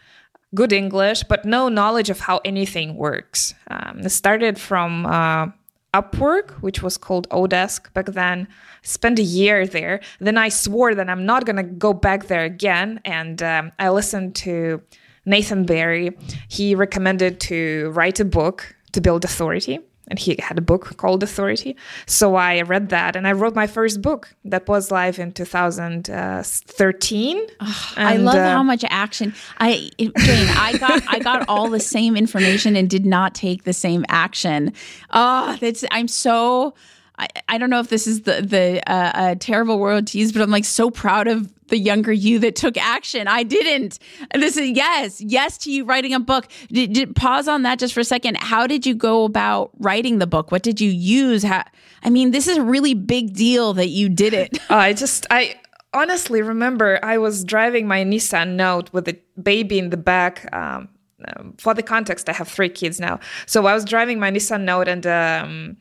[0.54, 3.54] good English, but no knowledge of how anything works.
[3.70, 5.46] Um, it started from uh,
[5.94, 8.48] Upwork, which was called Odesk back then.
[8.82, 10.00] Spent a year there.
[10.18, 13.00] Then I swore that I'm not going to go back there again.
[13.04, 14.82] And um, I listened to
[15.30, 16.16] Nathan Barry.
[16.48, 21.22] He recommended to write a book to build authority and he had a book called
[21.22, 21.76] Authority.
[22.06, 27.46] So I read that and I wrote my first book that was live in 2013.
[27.60, 29.34] Oh, I love uh, how much action.
[29.58, 33.72] I Jane, I got I got all the same information and did not take the
[33.72, 34.74] same action.
[35.10, 36.74] Oh, that's I'm so
[37.18, 40.42] I, I don't know if this is the the uh, uh, terrible world tease, but
[40.42, 43.26] I'm like so proud of the younger you that took action.
[43.26, 43.98] I didn't.
[44.34, 46.48] This is yes, yes to you writing a book.
[46.68, 48.36] Did, did, pause on that just for a second.
[48.36, 50.52] How did you go about writing the book?
[50.52, 51.42] What did you use?
[51.42, 51.64] How,
[52.02, 54.58] I mean, this is a really big deal that you did it.
[54.70, 55.56] I just I
[55.92, 60.48] honestly remember I was driving my Nissan Note with a baby in the back.
[60.54, 60.88] Um,
[61.36, 63.20] um, for the context, I have three kids now.
[63.46, 65.76] So I was driving my Nissan Note and um,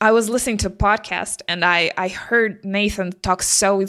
[0.00, 3.80] I was listening to a podcast and I, I heard Nathan talk so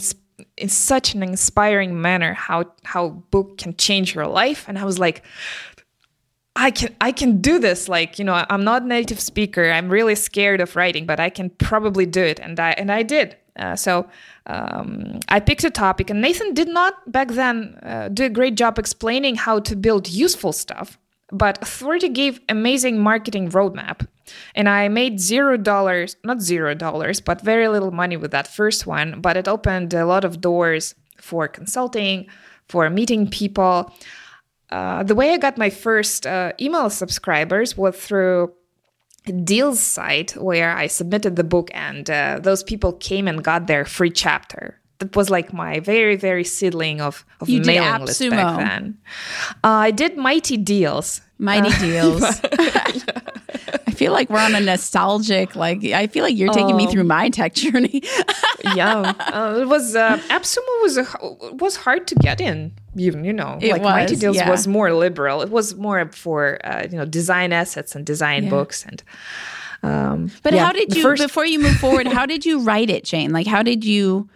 [0.62, 4.65] in such an inspiring manner how how book can change your life.
[4.67, 5.24] And I was like
[6.56, 7.89] I can I can do this.
[7.89, 9.71] Like you know I'm not a native speaker.
[9.71, 12.39] I'm really scared of writing but I can probably do it.
[12.39, 13.38] And I and I did.
[13.58, 14.08] Uh, so
[14.45, 18.56] um, I picked a topic and Nathan did not back then uh, do a great
[18.56, 20.97] job explaining how to build useful stuff
[21.32, 24.06] but Authority gave amazing marketing roadmap.
[24.55, 28.88] And I made zero dollars, not zero dollars, but very little money with that first
[28.88, 29.21] one.
[29.21, 32.27] But it opened a lot of doors for consulting,
[32.67, 33.93] for meeting people.
[34.69, 38.53] Uh, the way I got my first uh, email subscribers was through
[39.27, 43.67] a deals site where I submitted the book, and uh, those people came and got
[43.67, 48.21] their free chapter that was like my very very seedling of of you mailing list
[48.29, 48.97] back then.
[49.63, 51.21] Uh, I did Mighty Deals.
[51.38, 52.23] Mighty Deals.
[54.01, 55.55] I feel like we're on a nostalgic.
[55.55, 58.01] Like I feel like you're taking me through my tech journey.
[58.73, 61.05] yeah, uh, it was uh, AppSumo was a,
[61.53, 62.73] was hard to get in.
[62.95, 64.49] Even you know, it like was, Mighty Deals yeah.
[64.49, 65.43] was more liberal.
[65.43, 68.49] It was more for uh, you know design assets and design yeah.
[68.49, 69.03] books and.
[69.83, 72.07] Um, but yeah, how did you first- before you move forward?
[72.07, 73.31] how did you write it, Jane?
[73.31, 74.29] Like how did you?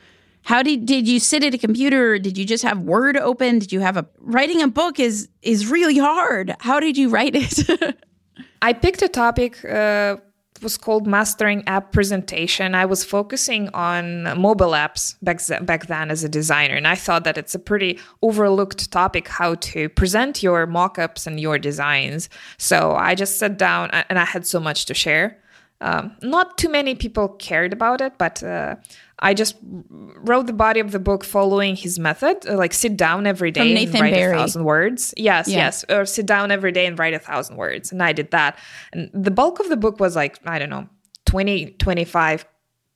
[0.43, 2.19] How did did you sit at a computer?
[2.19, 3.57] Did you just have Word open?
[3.57, 6.55] Did you have a writing a book is is really hard.
[6.59, 7.97] How did you write it?
[8.61, 10.17] I picked a topic uh,
[10.61, 12.75] was called mastering app presentation.
[12.75, 17.23] I was focusing on mobile apps back, back then as a designer, and I thought
[17.25, 22.29] that it's a pretty overlooked topic how to present your mockups and your designs.
[22.57, 25.37] So I just sat down, and I had so much to share.
[25.81, 28.75] Um, not too many people cared about it, but uh,
[29.19, 33.25] I just wrote the body of the book following his method, uh, like sit down
[33.25, 34.35] every day and write Barry.
[34.35, 35.13] a thousand words.
[35.15, 35.57] Yes, yeah.
[35.57, 37.91] yes, or sit down every day and write a thousand words.
[37.91, 38.57] And I did that.
[38.91, 40.89] And the bulk of the book was like, I don't know,
[41.25, 42.45] 20, 25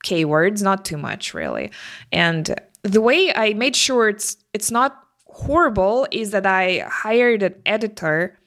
[0.03, 1.71] K words, not too much really.
[2.11, 2.53] And
[2.83, 8.37] the way I made sure it's it's not horrible is that I hired an editor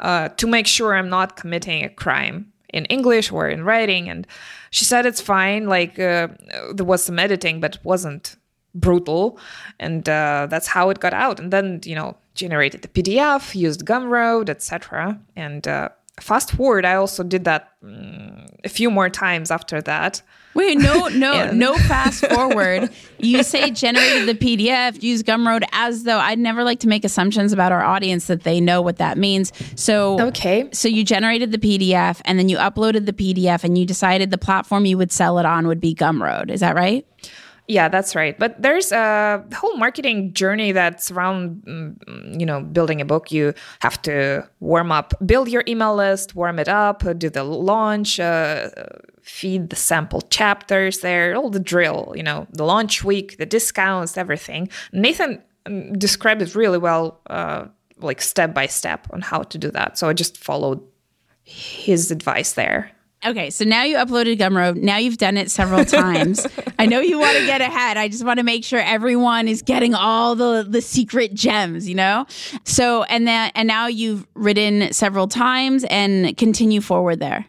[0.00, 4.10] uh, to make sure I'm not committing a crime in English or in writing.
[4.10, 4.26] And
[4.70, 5.66] she said it's fine.
[5.66, 6.28] Like uh,
[6.74, 8.36] there was some editing, but it wasn't
[8.74, 9.38] brutal.
[9.78, 11.40] And uh, that's how it got out.
[11.40, 15.18] And then, you know, generated the PDF, used Gumroad, etc.
[15.36, 20.22] And uh, fast forward, I also did that um, a few more times after that.
[20.54, 22.88] Wait, no, no, and- no fast forward.
[23.18, 27.52] You say generated the PDF, use Gumroad as though I'd never like to make assumptions
[27.52, 29.52] about our audience that they know what that means.
[29.74, 30.68] So, okay.
[30.72, 34.38] So you generated the PDF and then you uploaded the PDF and you decided the
[34.38, 36.50] platform you would sell it on would be Gumroad.
[36.50, 37.04] Is that right?
[37.66, 38.38] Yeah, that's right.
[38.38, 43.32] But there's a whole marketing journey that's around, mm, you know, building a book.
[43.32, 48.20] You have to warm up, build your email list, warm it up, do the launch,
[48.20, 48.68] uh,
[49.22, 54.18] feed the sample chapters there, all the drill, you know, the launch week, the discounts,
[54.18, 54.68] everything.
[54.92, 57.64] Nathan mm, described it really well, uh,
[57.96, 59.96] like step by step on how to do that.
[59.96, 60.82] So I just followed
[61.44, 62.90] his advice there.
[63.24, 64.76] Okay, so now you uploaded Gumroad.
[64.76, 66.46] Now you've done it several times.
[66.78, 67.96] I know you want to get ahead.
[67.96, 71.94] I just want to make sure everyone is getting all the the secret gems, you
[71.94, 72.26] know?
[72.64, 77.46] So and then and now you've written several times and continue forward there.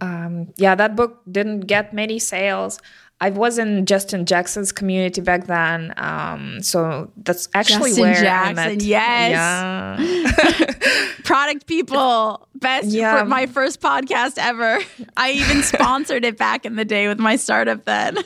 [0.00, 2.80] Um, yeah, that book didn't get many sales.
[3.22, 8.58] I was in Justin Jackson's community back then, um, so that's actually Justin where Jackson,
[8.58, 8.82] I met.
[8.82, 10.00] yes.
[10.00, 11.12] Yeah.
[11.24, 13.20] Product people, best Yeah.
[13.20, 14.80] for my first podcast ever.
[15.16, 18.18] I even sponsored it back in the day with my startup then.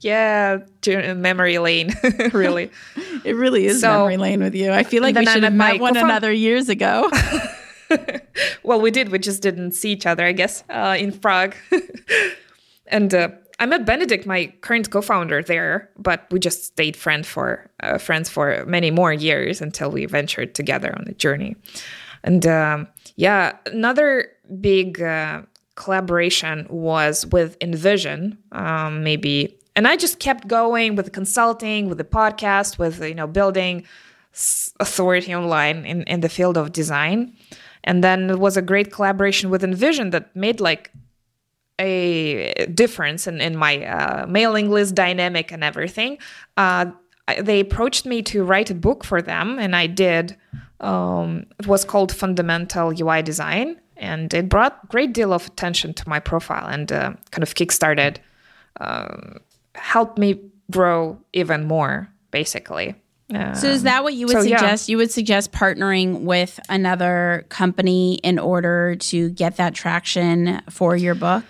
[0.00, 1.94] yeah, to- memory lane,
[2.32, 2.72] really.
[3.24, 4.72] It really is So- memory lane with you.
[4.72, 7.08] I feel like we should have met met one another years ago.
[8.64, 9.10] well, we did.
[9.10, 11.54] We just didn't see each other, I guess, uh, in Prague.
[12.88, 13.28] and uh,
[13.60, 18.30] I met Benedict, my current co-founder, there, but we just stayed friend for uh, friends
[18.30, 21.56] for many more years until we ventured together on the journey.
[22.24, 24.28] And um, yeah, another
[24.60, 25.42] big uh,
[25.74, 29.58] collaboration was with InVision, um, maybe.
[29.76, 33.84] And I just kept going with the consulting, with the podcast, with you know building
[34.80, 37.34] authority online in, in the field of design.
[37.84, 40.90] And then it was a great collaboration with InVision that made like
[41.80, 46.18] a difference in, in my uh, mailing list dynamic and everything.
[46.56, 46.86] Uh,
[47.40, 50.36] they approached me to write a book for them, and I did.
[50.80, 55.94] Um, it was called Fundamental UI Design, and it brought a great deal of attention
[55.94, 58.16] to my profile and uh, kind of kickstarted,
[58.80, 59.38] um,
[59.74, 62.94] helped me grow even more, basically.
[63.54, 64.58] So is that what you would so, yeah.
[64.58, 64.88] suggest?
[64.88, 71.14] You would suggest partnering with another company in order to get that traction for your
[71.14, 71.44] book?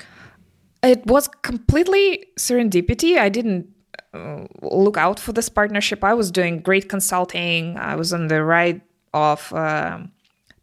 [0.83, 3.19] It was completely serendipity.
[3.19, 3.67] I didn't
[4.15, 6.03] uh, look out for this partnership.
[6.03, 7.77] I was doing great consulting.
[7.77, 8.81] I was on the right
[9.13, 10.13] of um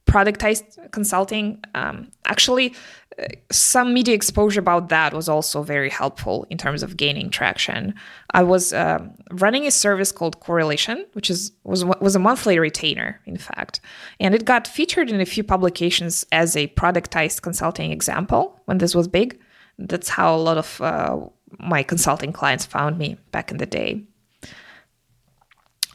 [0.08, 1.62] productized consulting.
[1.76, 2.74] Um, actually,
[3.20, 7.94] uh, some media exposure about that was also very helpful in terms of gaining traction.
[8.32, 13.20] I was um running a service called Correlation, which is was was a monthly retainer,
[13.26, 13.82] in fact,
[14.20, 18.96] and it got featured in a few publications as a productized consulting example when this
[18.96, 19.40] was big.
[19.78, 21.20] That's how a lot of uh,
[21.60, 24.04] my consulting clients found me back in the day.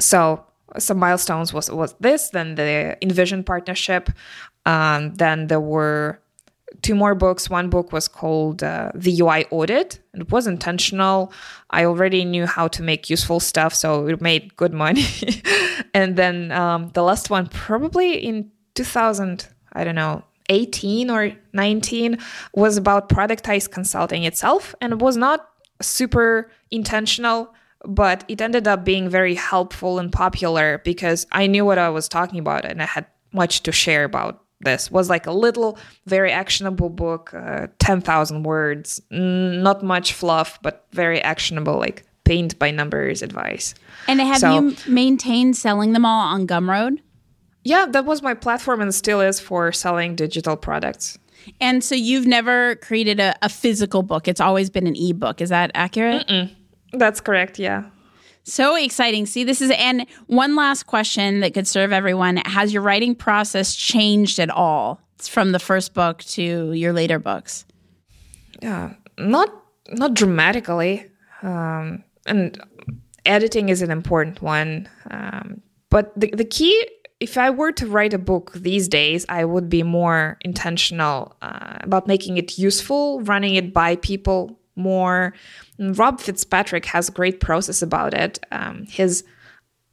[0.00, 0.44] So
[0.78, 4.10] some milestones was was this, then the InVision partnership,
[4.66, 6.20] um, then there were
[6.80, 7.50] two more books.
[7.50, 10.00] One book was called uh, The UI Audit.
[10.14, 11.32] It was intentional.
[11.70, 15.04] I already knew how to make useful stuff, so it made good money.
[15.94, 22.18] and then um, the last one, probably in 2000, I don't know, 18 or 19,
[22.54, 25.48] was about productized consulting itself, and it was not
[25.80, 27.54] super intentional.
[27.84, 32.08] But it ended up being very helpful and popular because I knew what I was
[32.08, 35.76] talking about and I had much to share about this was like a little
[36.06, 42.70] very actionable book uh, 10000 words not much fluff but very actionable like paint by
[42.70, 43.74] numbers advice
[44.06, 46.98] And have So- you maintained selling them all on Gumroad?
[47.64, 51.18] Yeah that was my platform and still is for selling digital products
[51.60, 54.28] And so you've never created a, a physical book.
[54.28, 55.40] It's always been an ebook.
[55.40, 56.24] Is that accurate?
[56.92, 57.82] that's correct yeah
[58.44, 59.26] So exciting.
[59.26, 62.36] See, this is, and one last question that could serve everyone.
[62.44, 67.64] Has your writing process changed at all from the first book to your later books?
[68.62, 69.48] yeah not
[69.90, 71.06] not dramatically
[71.42, 72.58] um, and
[73.26, 75.60] editing is an important one um,
[75.90, 76.74] but the, the key
[77.22, 81.78] if i were to write a book these days i would be more intentional uh,
[81.80, 85.32] about making it useful running it by people more
[85.78, 89.24] And rob fitzpatrick has a great process about it um, his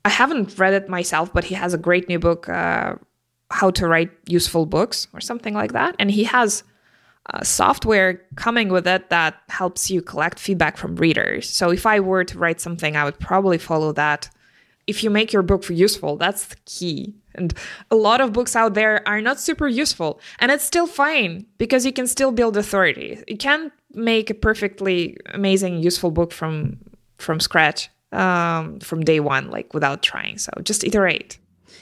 [0.05, 2.95] i haven't read it myself but he has a great new book uh,
[3.51, 6.63] how to write useful books or something like that and he has
[7.31, 11.47] uh, software coming with it that helps you collect feedback from readers.
[11.49, 14.29] So if I were to write something, I would probably follow that.
[14.89, 17.13] If you make your book useful, that's the key.
[17.35, 17.53] And
[17.91, 21.85] a lot of books out there are not super useful, and it's still fine because
[21.85, 23.23] you can still build authority.
[23.27, 26.79] You can make a perfectly amazing, useful book from
[27.17, 30.37] from scratch, um, from day one, like without trying.
[30.37, 31.37] So just iterate.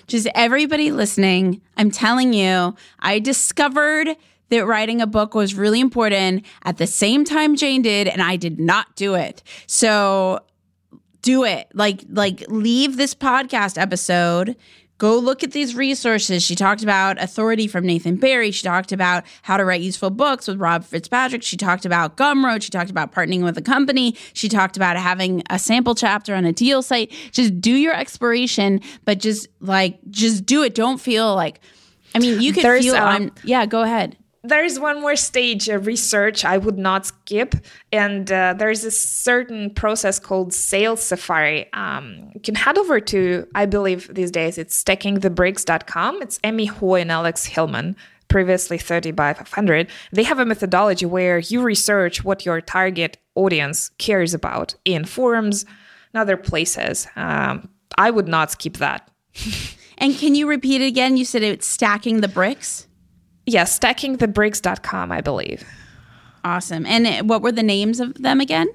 [0.07, 4.15] Just everybody listening, I'm telling you, I discovered
[4.49, 8.35] that writing a book was really important at the same time Jane did, and I
[8.35, 9.43] did not do it.
[9.67, 10.39] So
[11.27, 11.67] do it.
[11.73, 14.55] Like like leave this podcast episode
[14.97, 16.43] go look at these resources.
[16.43, 18.51] She talked about authority from Nathan Barry.
[18.51, 21.43] She talked about how to write useful books with Rob Fitzpatrick.
[21.43, 22.63] She talked about Gumroad.
[22.63, 24.15] She talked about partnering with a company.
[24.33, 27.11] She talked about having a sample chapter on a deal site.
[27.31, 30.73] Just do your exploration, but just like just do it.
[30.73, 31.59] Don't feel like
[32.15, 34.17] I mean, you could There's, feel um, on yeah, go ahead.
[34.47, 37.53] There's one more stage of research I would not skip,
[37.91, 41.71] and uh, there's a certain process called Sales Safari.
[41.73, 46.21] Um, you can head over to, I believe these days it's stackingthebricks.com.
[46.21, 47.97] It's Amy Hoy and Alex Hillman,
[48.29, 49.89] previously 30 by 500.
[50.13, 55.65] They have a methodology where you research what your target audience cares about in forums
[56.13, 57.05] and other places.
[57.17, 57.67] Um,
[57.97, 59.11] I would not skip that.
[59.97, 61.17] And can you repeat it again?
[61.17, 62.86] You said it's stacking the bricks.
[63.47, 65.63] Yes, stackingthebricks.com, I believe.
[66.43, 66.85] Awesome.
[66.85, 68.67] And what were the names of them again?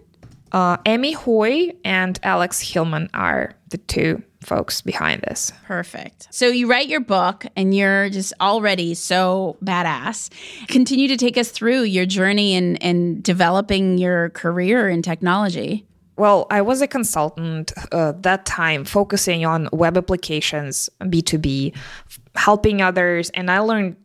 [0.51, 5.53] Uh, Amy Hoy and Alex Hillman are the two folks behind this.
[5.65, 6.29] Perfect.
[6.31, 10.31] So you write your book and you're just already so badass.
[10.69, 15.87] Continue to take us through your journey in, in developing your career in technology.
[16.17, 22.83] Well, I was a consultant uh, that time, focusing on web applications, B2B, f- helping
[22.83, 23.97] others, and I learned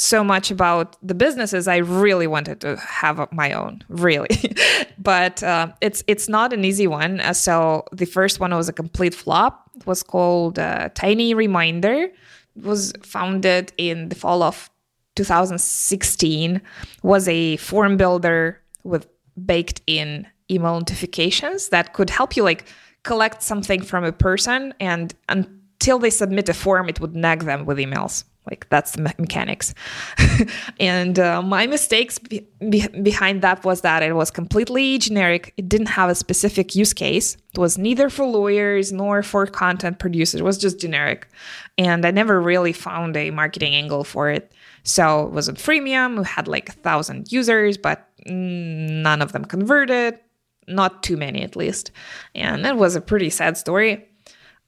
[0.00, 4.54] so much about the businesses I really wanted to have my own, really.
[4.98, 7.20] but uh, it's it's not an easy one.
[7.20, 9.70] Uh, so the first one was a complete flop.
[9.76, 12.10] It was called uh, Tiny Reminder.
[12.56, 14.70] It was founded in the fall of
[15.16, 16.62] 2016.
[17.02, 19.06] Was a form builder with
[19.44, 22.64] baked in email notifications that could help you like
[23.02, 27.64] collect something from a person and until they submit a form it would nag them
[27.64, 29.74] with emails like that's the me- mechanics.
[30.80, 35.52] And uh, my mistakes be- be- behind that was that it was completely generic.
[35.56, 37.36] It didn't have a specific use case.
[37.52, 40.40] It was neither for lawyers nor for content producers.
[40.40, 41.28] It was just generic.
[41.76, 44.52] And i never really found a marketing angle for it.
[44.84, 46.18] So it was a freemium.
[46.18, 50.18] We had like a thousand users but none of them converted.
[50.66, 51.90] Not too many at least.
[52.34, 54.06] And it was a pretty sad story.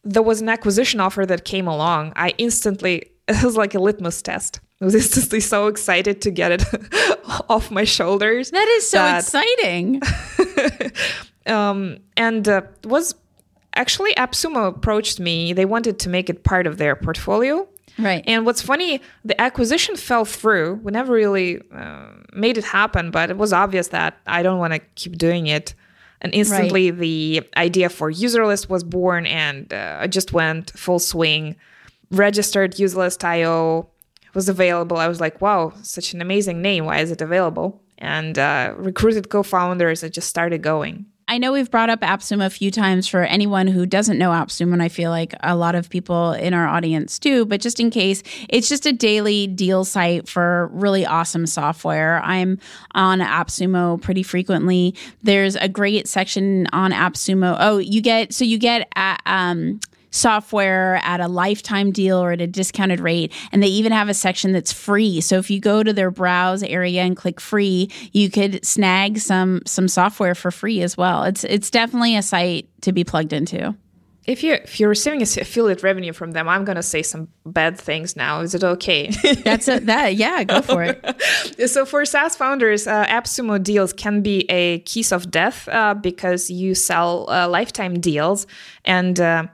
[0.04, 2.12] There was an acquisition offer that came along.
[2.16, 3.11] I instantly
[3.42, 6.64] it was like a litmus test i was instantly so excited to get it
[7.48, 10.00] off my shoulders That is so that- exciting.
[11.46, 13.14] um, and uh, was
[13.74, 15.52] actually AppSumo approached me.
[15.52, 17.66] They wanted to make it part of their portfolio.
[17.98, 18.22] Right.
[18.26, 20.74] And what's funny, the acquisition fell through.
[20.82, 24.72] We never really uh, made it happen, but it was obvious that I don't want
[24.74, 25.74] to keep doing it.
[26.20, 31.56] And instantly, the idea for userlist was born, and uh, I just went full swing.
[32.12, 33.88] Registered userlist.io
[34.34, 34.98] was available.
[34.98, 36.84] I was like, wow, such an amazing name.
[36.84, 37.82] Why is it available?
[37.98, 40.02] And uh, recruited co founders.
[40.02, 41.06] It just started going.
[41.28, 44.74] I know we've brought up AppSumo a few times for anyone who doesn't know AppSumo,
[44.74, 47.46] and I feel like a lot of people in our audience do.
[47.46, 52.20] But just in case, it's just a daily deal site for really awesome software.
[52.22, 52.58] I'm
[52.94, 54.94] on AppSumo pretty frequently.
[55.22, 57.56] There's a great section on AppSumo.
[57.58, 59.80] Oh, you get so you get uh, um,
[60.12, 63.32] software at a lifetime deal or at a discounted rate.
[63.50, 65.20] And they even have a section that's free.
[65.20, 69.62] So if you go to their browse area and click free, you could snag some
[69.66, 71.24] some software for free as well.
[71.24, 73.74] It's it's definitely a site to be plugged into.
[74.24, 78.14] If you if you're receiving affiliate revenue from them, I'm gonna say some bad things
[78.14, 78.40] now.
[78.40, 79.10] Is it okay?
[79.44, 81.68] That's a, that yeah, go for it.
[81.70, 86.50] so for SaaS founders, uh, AppSumo deals can be a kiss of death uh, because
[86.50, 88.46] you sell uh, lifetime deals,
[88.84, 89.46] and uh,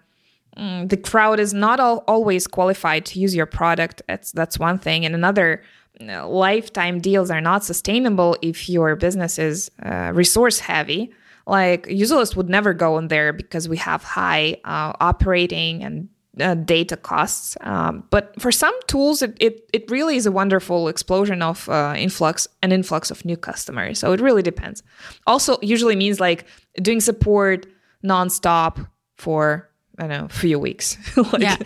[0.87, 4.03] the crowd is not all, always qualified to use your product.
[4.09, 5.63] That's that's one thing, and another.
[6.01, 11.11] uh, Lifetime deals are not sustainable if your business is uh, resource heavy.
[11.47, 16.09] Like Userlist would never go in there because we have high uh, operating and
[16.41, 17.57] uh, data costs.
[17.63, 21.95] Um, but for some tools, it, it, it really is a wonderful explosion of uh,
[21.97, 23.99] influx an influx of new customers.
[23.99, 24.83] So it really depends.
[25.27, 26.45] Also, usually means like
[26.81, 27.67] doing support
[28.05, 28.87] nonstop
[29.17, 29.68] for
[29.99, 30.97] I don't know few weeks.
[31.17, 31.57] like, Yeah.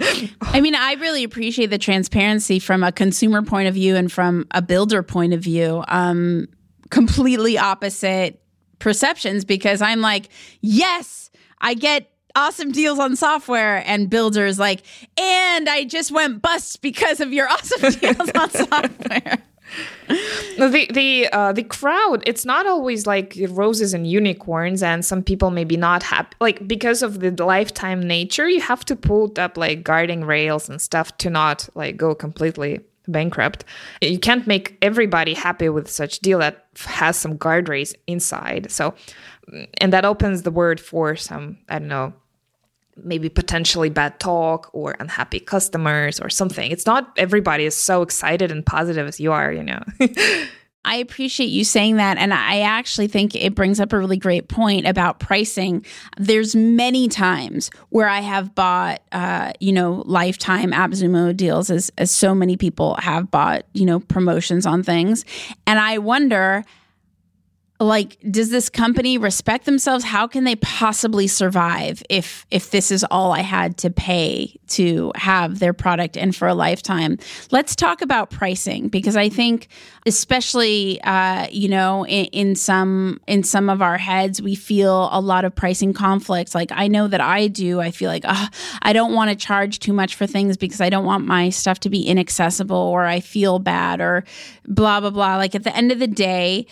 [0.40, 4.46] I mean, I really appreciate the transparency from a consumer point of view and from
[4.52, 5.84] a builder point of view.
[5.88, 6.48] Um,
[6.90, 8.42] completely opposite
[8.78, 10.28] perceptions because I'm like,
[10.60, 11.30] yes,
[11.60, 14.82] I get awesome deals on software and builders like,
[15.18, 19.38] and I just went bust because of your awesome deals on software.
[20.58, 25.50] The the uh, the crowd it's not always like roses and unicorns and some people
[25.50, 29.82] maybe not happy like because of the lifetime nature you have to put up like
[29.82, 33.64] guarding rails and stuff to not like go completely bankrupt.
[34.00, 38.70] You can't make everybody happy with such deal that has some guardrails inside.
[38.70, 38.94] So,
[39.78, 42.12] and that opens the word for some, I don't know,
[42.96, 46.70] maybe potentially bad talk or unhappy customers or something.
[46.70, 49.82] It's not everybody is so excited and positive as you are, you know.
[50.84, 52.18] I appreciate you saying that.
[52.18, 55.86] And I actually think it brings up a really great point about pricing.
[56.18, 62.10] There's many times where I have bought, uh, you know, lifetime AppSumo deals, as, as
[62.10, 65.24] so many people have bought, you know, promotions on things.
[65.68, 66.64] And I wonder,
[67.84, 70.04] like does this company respect themselves?
[70.04, 75.12] How can they possibly survive if if this is all i had to pay to
[75.14, 77.18] have their product in for a lifetime?
[77.50, 79.68] Let's talk about pricing because i think
[80.06, 85.20] especially uh, you know in, in some in some of our heads we feel a
[85.20, 87.80] lot of pricing conflicts like i know that i do.
[87.80, 88.48] I feel like oh,
[88.82, 91.80] i don't want to charge too much for things because i don't want my stuff
[91.80, 94.24] to be inaccessible or i feel bad or
[94.66, 95.36] blah blah blah.
[95.36, 96.66] Like at the end of the day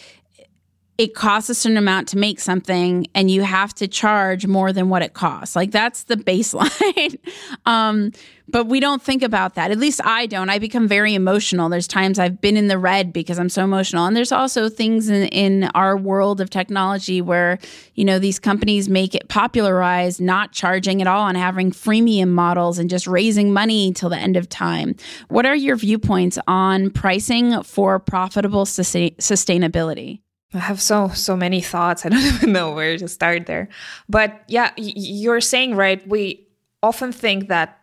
[1.01, 4.90] it costs a certain amount to make something and you have to charge more than
[4.90, 5.57] what it costs.
[5.57, 7.18] Like that's the baseline.
[7.64, 8.12] um,
[8.48, 9.70] but we don't think about that.
[9.70, 10.51] At least I don't.
[10.51, 11.70] I become very emotional.
[11.70, 14.05] There's times I've been in the red because I'm so emotional.
[14.05, 17.59] And there's also things in, in our world of technology where,
[17.94, 22.78] you know, these companies make it popularized not charging at all and having freemium models
[22.78, 24.96] and just raising money till the end of time.
[25.28, 30.20] What are your viewpoints on pricing for profitable sustain- sustainability?
[30.53, 32.05] I have so so many thoughts.
[32.07, 33.68] I don't even know where to start there.
[34.09, 36.07] But yeah, you're saying right.
[36.07, 36.48] We
[36.82, 37.80] often think that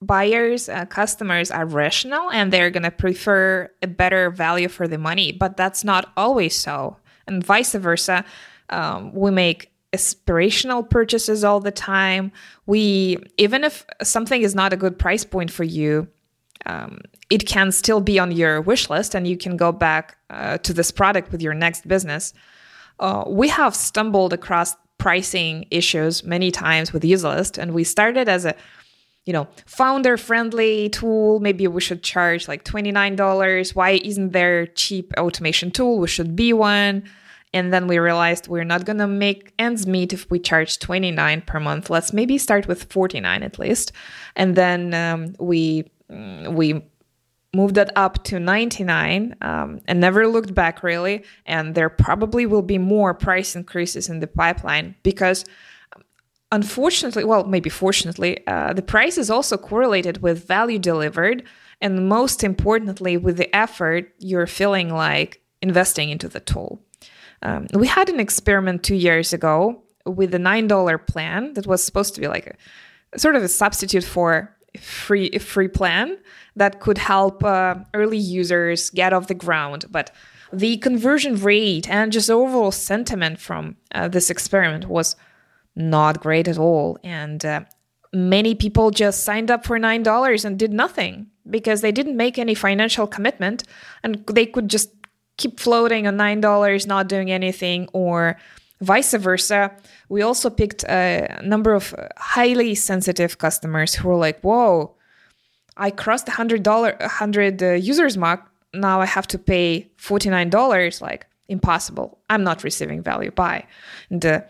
[0.00, 4.98] buyers, uh, customers are rational and they're going to prefer a better value for the
[4.98, 6.96] money, but that's not always so.
[7.26, 8.24] And vice versa.
[8.68, 12.32] Um, we make aspirational purchases all the time.
[12.66, 16.08] We even if something is not a good price point for you,
[16.66, 17.00] um,
[17.30, 20.72] it can still be on your wish list and you can go back uh, to
[20.72, 22.32] this product with your next business.
[23.00, 28.44] Uh, we have stumbled across pricing issues many times with Userlist, and we started as
[28.44, 28.54] a
[29.24, 31.40] you know founder friendly tool.
[31.40, 35.98] Maybe we should charge like $29 why isn't there a cheap automation tool?
[35.98, 37.04] We should be one.
[37.54, 41.42] And then we realized we're not going to make ends meet if we charge 29
[41.42, 41.90] per month.
[41.90, 43.92] Let's maybe start with 49 at least.
[44.36, 45.90] And then um, we
[46.50, 46.82] we
[47.54, 51.22] moved that up to 99 um, and never looked back really.
[51.44, 55.44] And there probably will be more price increases in the pipeline because
[56.50, 61.42] unfortunately well maybe fortunately uh, the price is also correlated with value delivered.
[61.80, 66.80] And most importantly with the effort you're feeling like investing into the tool.
[67.42, 72.14] Um, we had an experiment two years ago with a $9 plan that was supposed
[72.14, 72.56] to be like
[73.12, 76.18] a sort of a substitute for free free plan
[76.56, 79.84] that could help uh, early users get off the ground.
[79.90, 80.10] But
[80.52, 85.16] the conversion rate and just overall sentiment from uh, this experiment was
[85.74, 86.98] not great at all.
[87.02, 87.62] And uh,
[88.12, 92.54] many people just signed up for $9 and did nothing because they didn't make any
[92.54, 93.64] financial commitment
[94.02, 94.90] and they could just
[95.38, 98.36] keep floating on $9 not doing anything or
[98.82, 99.70] Vice versa,
[100.08, 104.94] we also picked a number of highly sensitive customers who were like, "Whoa,
[105.76, 108.40] I crossed the hundred dollar, hundred uh, users mark.
[108.74, 111.00] Now I have to pay forty nine dollars.
[111.00, 112.18] Like impossible.
[112.28, 113.30] I'm not receiving value.
[113.30, 113.66] Bye."
[114.10, 114.40] And uh,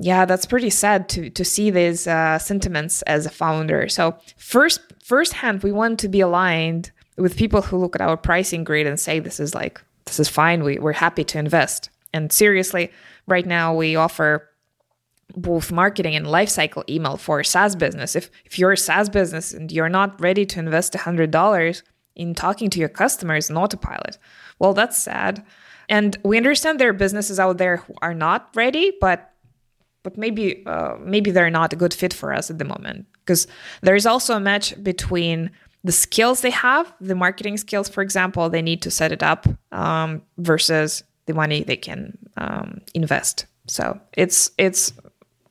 [0.00, 3.88] yeah, that's pretty sad to to see these uh, sentiments as a founder.
[3.88, 8.64] So first, firsthand, we want to be aligned with people who look at our pricing
[8.64, 10.64] grid and say, "This is like this is fine.
[10.64, 12.90] We we're happy to invest." And seriously,
[13.26, 14.48] right now we offer
[15.36, 18.14] both marketing and lifecycle email for SaaS business.
[18.14, 21.82] If if you're a SaaS business and you're not ready to invest hundred dollars
[22.14, 24.18] in talking to your customers in autopilot,
[24.58, 25.44] well, that's sad.
[25.88, 29.32] And we understand there are businesses out there who are not ready, but
[30.02, 33.46] but maybe uh, maybe they're not a good fit for us at the moment because
[33.80, 35.50] there is also a match between
[35.82, 39.46] the skills they have, the marketing skills, for example, they need to set it up
[39.70, 43.46] um, versus the money they can um, invest.
[43.66, 44.92] So it's it's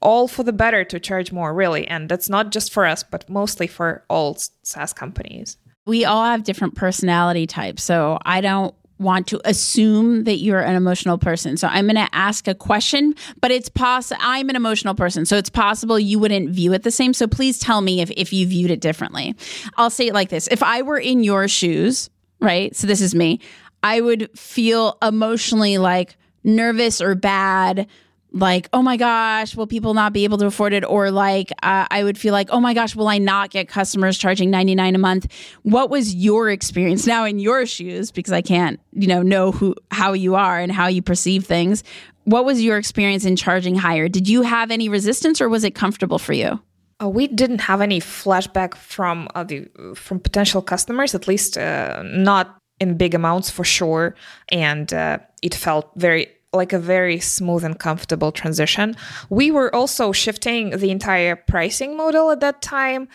[0.01, 3.27] all for the better to charge more, really, and that's not just for us, but
[3.29, 5.57] mostly for all SaaS companies.
[5.85, 10.75] We all have different personality types, so I don't want to assume that you're an
[10.75, 11.57] emotional person.
[11.57, 15.25] So I'm going to ask a question, but it's possible I'm an emotional person.
[15.25, 17.13] So it's possible you wouldn't view it the same.
[17.13, 19.35] So please tell me if, if you viewed it differently.
[19.77, 20.47] I'll say it like this.
[20.47, 22.09] If I were in your shoes,
[22.39, 22.75] right?
[22.75, 23.39] So this is me.
[23.83, 27.87] I would feel emotionally like nervous or bad
[28.33, 30.83] like, oh my gosh, will people not be able to afford it?
[30.83, 34.17] Or like, uh, I would feel like, oh my gosh, will I not get customers
[34.17, 35.31] charging 99 a month?
[35.61, 38.11] What was your experience now in your shoes?
[38.11, 41.83] Because I can't, you know, know who, how you are and how you perceive things.
[42.23, 44.07] What was your experience in charging higher?
[44.07, 46.59] Did you have any resistance or was it comfortable for you?
[47.01, 52.01] Uh, we didn't have any flashback from uh, the from potential customers, at least uh,
[52.05, 54.15] not in big amounts for sure,
[54.49, 58.95] and uh, it felt very like a very smooth and comfortable transition.
[59.29, 63.07] We were also shifting the entire pricing model at that time.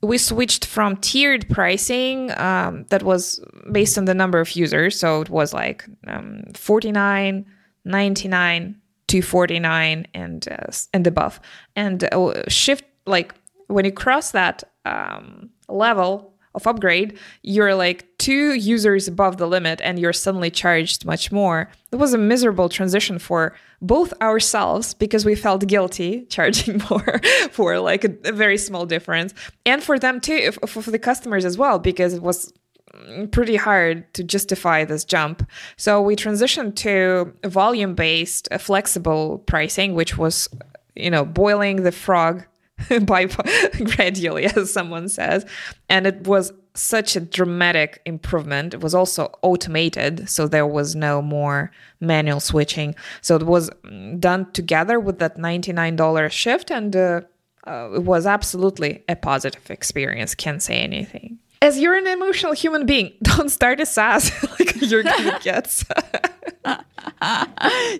[0.00, 3.40] We switched from tiered pricing um, that was
[3.72, 4.98] based on the number of users.
[4.98, 7.46] So it was like um, 49,
[7.84, 11.40] 99, 249, and, uh, and above.
[11.74, 13.34] And uh, shift, like
[13.66, 19.80] when you cross that um, level, of upgrade, you're like two users above the limit
[19.82, 21.68] and you're suddenly charged much more.
[21.90, 27.78] It was a miserable transition for both ourselves because we felt guilty charging more for
[27.78, 29.34] like a, a very small difference,
[29.66, 32.52] and for them too, for the customers as well, because it was
[32.94, 35.48] mm, pretty hard to justify this jump.
[35.76, 40.48] So we transitioned to volume based, uh, flexible pricing, which was,
[40.94, 42.44] you know, boiling the frog
[43.02, 43.24] by
[43.84, 45.44] gradually, as someone says.
[45.88, 48.74] And it was such a dramatic improvement.
[48.74, 51.70] It was also automated, so there was no more
[52.00, 52.94] manual switching.
[53.20, 57.20] So it was mm, done together with that $99 shift, and uh,
[57.66, 60.34] uh, it was absolutely a positive experience.
[60.34, 61.38] Can't say anything.
[61.62, 65.76] As you're an emotional human being, don't start a SaaS like your kid gets.
[65.76, 65.94] so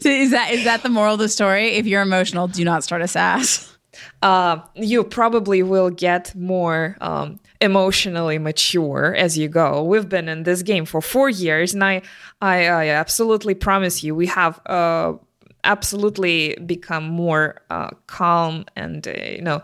[0.04, 1.76] is that is that the moral of the story?
[1.76, 3.73] If you're emotional, do not start a SaaS
[4.22, 9.82] uh, you probably will get more um, emotionally mature as you go.
[9.82, 12.02] We've been in this game for four years, and I,
[12.40, 15.14] I, I absolutely promise you, we have uh,
[15.64, 19.62] absolutely become more uh, calm and uh, you know.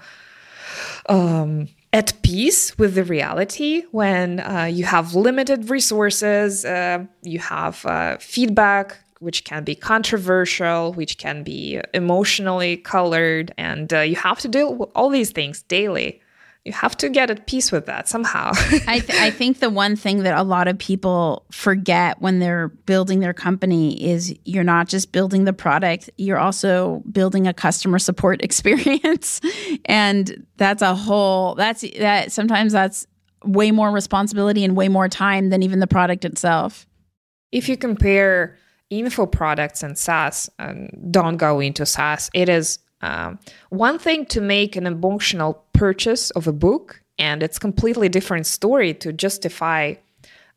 [1.09, 7.85] Um, at peace with the reality when uh, you have limited resources, uh, you have
[7.85, 14.41] uh, feedback which can be controversial, which can be emotionally colored, and uh, you have
[14.41, 16.21] to deal with all these things daily.
[16.65, 18.53] You have to get at peace with that somehow.
[18.87, 22.69] I, th- I think the one thing that a lot of people forget when they're
[22.69, 27.99] building their company is you're not just building the product, you're also building a customer
[27.99, 29.41] support experience.
[29.87, 33.07] and that's a whole, that's that sometimes that's
[33.45, 36.87] way more responsibility and way more time than even the product itself.
[37.53, 38.57] If you compare
[38.91, 42.31] info products and SaaS and don't go into SaaS.
[42.35, 43.39] It is um,
[43.71, 48.93] one thing to make an emotional purchase of a book, and it's completely different story
[48.95, 49.95] to justify,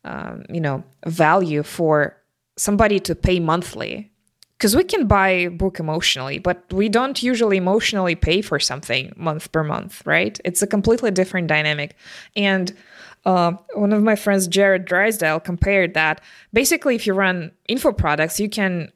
[0.04, 2.16] um, you know, value for
[2.56, 4.10] somebody to pay monthly.
[4.58, 9.12] Because we can buy a book emotionally, but we don't usually emotionally pay for something
[9.16, 10.40] month per month, right?
[10.44, 11.96] It's a completely different dynamic.
[12.36, 12.72] And
[13.24, 16.20] uh, one of my friends, Jarrod Drysdale, compared that
[16.52, 18.92] basically, if you run info products, you can,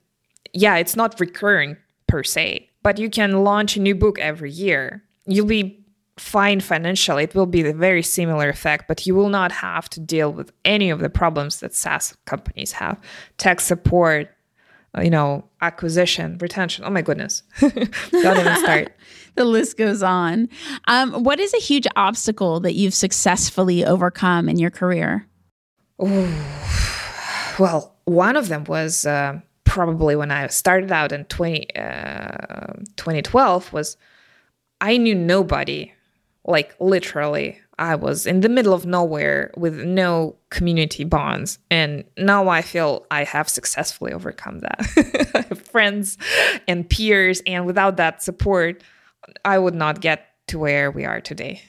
[0.53, 1.77] yeah, it's not recurring
[2.07, 5.03] per se, but you can launch a new book every year.
[5.27, 5.85] You'll be
[6.19, 7.25] fine financially.
[7.25, 10.53] It will be a very similar effect, but you will not have to deal with
[10.65, 13.01] any of the problems that SaaS companies have
[13.39, 14.29] tech support,
[14.97, 16.85] uh, you know, acquisition, retention.
[16.85, 17.43] Oh my goodness.
[17.61, 18.93] Don't even start.
[19.39, 20.49] The list goes on.
[20.87, 25.27] Um, what is a huge obstacle that you've successfully overcome in your career?
[25.99, 32.73] Oh, well, one of them was uh, probably when I started out in 20, uh,
[32.97, 33.97] 2012 was
[34.81, 35.93] I knew nobody,
[36.45, 41.59] like literally I was in the middle of nowhere with no community bonds.
[41.71, 45.59] And now I feel I have successfully overcome that.
[45.71, 46.19] Friends
[46.67, 47.41] and peers.
[47.47, 48.83] And without that support,
[49.45, 51.63] I would not get to where we are today.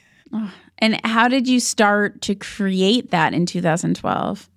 [0.78, 4.48] And how did you start to create that in 2012?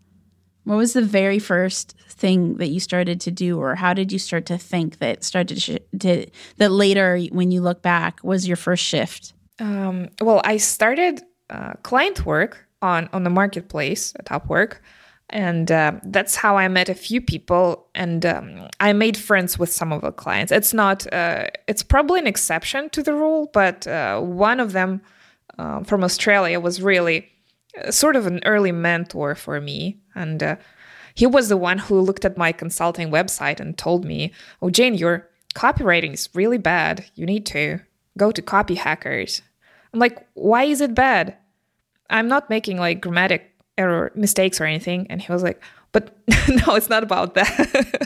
[0.65, 4.19] What was the very first thing that you started to do, or how did you
[4.19, 6.25] start to think that started to, to
[6.57, 9.33] that later, when you look back, was your first shift?
[9.59, 14.77] Um, well, I started uh, client work on on the marketplace at Upwork,
[15.33, 19.71] and uh, that's how I met a few people, and um, I made friends with
[19.71, 20.51] some of the clients.
[20.51, 25.01] It's not, uh, it's probably an exception to the rule, but uh, one of them
[25.57, 27.29] uh, from Australia was really
[27.83, 30.57] uh, sort of an early mentor for me, and
[31.15, 34.31] he was the one who looked at my consulting website and told me,
[34.61, 37.05] "Oh, Jane, your copywriting is really bad.
[37.15, 37.79] You need to
[38.17, 39.41] go to Copy Hackers."
[39.93, 41.37] I'm like, why is it bad?
[42.09, 45.07] I'm not making like grammatic error mistakes or anything.
[45.09, 45.61] And he was like
[45.93, 46.17] but
[46.49, 48.03] no it's not about that.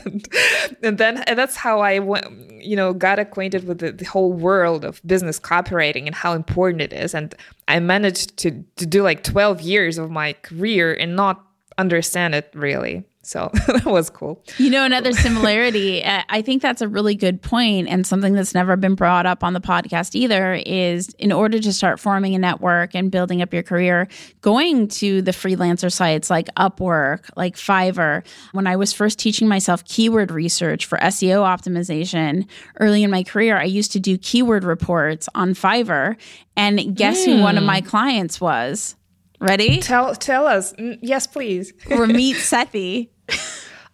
[0.83, 2.27] And then and that's how i went
[2.63, 6.81] you know got acquainted with the, the, whole world of business copywriting and how important
[6.81, 7.15] it is.
[7.15, 7.33] And
[7.67, 11.43] i managed to, to do like 12 years of my career and not
[11.77, 14.41] understand it really so that was cool.
[14.57, 18.53] You know, another similarity, uh, I think that's a really good point, and something that's
[18.53, 22.39] never been brought up on the podcast either is in order to start forming a
[22.39, 24.07] network and building up your career,
[24.39, 28.25] going to the freelancer sites like Upwork, like Fiverr.
[28.53, 32.47] When I was first teaching myself keyword research for SEO optimization
[32.79, 36.15] early in my career, I used to do keyword reports on Fiverr.
[36.55, 37.25] And guess mm.
[37.37, 37.87] who one of my hmm.
[37.87, 38.95] clients was?
[39.39, 39.81] Ready?
[39.81, 40.73] Tell tell us.
[40.77, 41.73] Yes, please.
[41.85, 43.09] Ramit Sethi.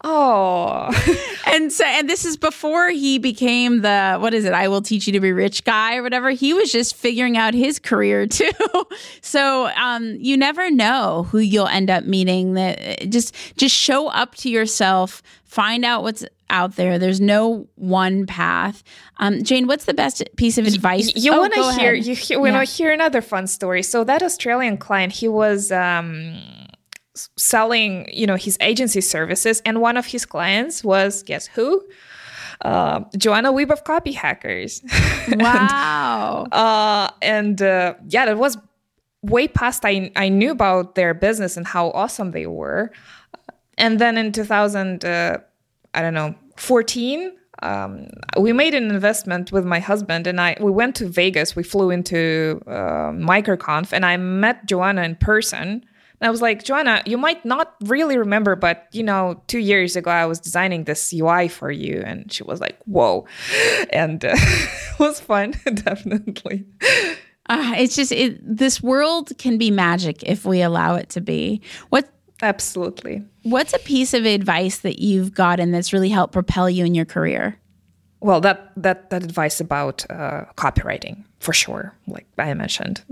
[0.05, 0.89] Oh.
[1.47, 4.51] and so and this is before he became the what is it?
[4.51, 6.31] I will teach you to be rich guy or whatever.
[6.31, 8.51] He was just figuring out his career too.
[9.21, 14.35] so um you never know who you'll end up meeting that just just show up
[14.35, 16.99] to yourself, find out what's out there.
[16.99, 18.83] There's no one path.
[19.17, 21.15] Um, Jane, what's the best piece of advice?
[21.15, 22.05] You, you oh, want to hear ahead.
[22.05, 23.81] you hear, want to hear another fun story.
[23.83, 26.35] So that Australian client, he was um
[27.15, 31.83] selling, you know, his agency services, and one of his clients was guess who?
[32.61, 34.81] Uh, Joanna Wiebe of Copy Hackers.
[35.37, 36.43] Wow.
[36.43, 38.57] and, uh, and uh, yeah, that was
[39.21, 42.91] way past I I knew about their business and how awesome they were.
[43.77, 45.37] And then in 2000, uh,
[45.93, 47.31] I don't know, 14.
[47.61, 48.07] Um,
[48.37, 50.57] we made an investment with my husband and I.
[50.59, 51.55] We went to Vegas.
[51.55, 55.85] We flew into uh, MicroConf and I met Joanna in person
[56.23, 59.97] and I was like, Joanna, you might not really remember, but you know, two years
[59.97, 62.01] ago I was designing this UI for you.
[62.05, 63.27] And she was like, whoa.
[63.89, 66.63] And uh, it was fun, definitely.
[67.49, 71.59] Uh, it's just, it, this world can be magic if we allow it to be.
[71.89, 72.09] What?
[72.41, 73.25] Absolutely.
[73.41, 77.03] What's a piece of advice that you've gotten that's really helped propel you in your
[77.03, 77.59] career?
[78.23, 83.03] Well, that that that advice about uh, copywriting for sure, like I mentioned.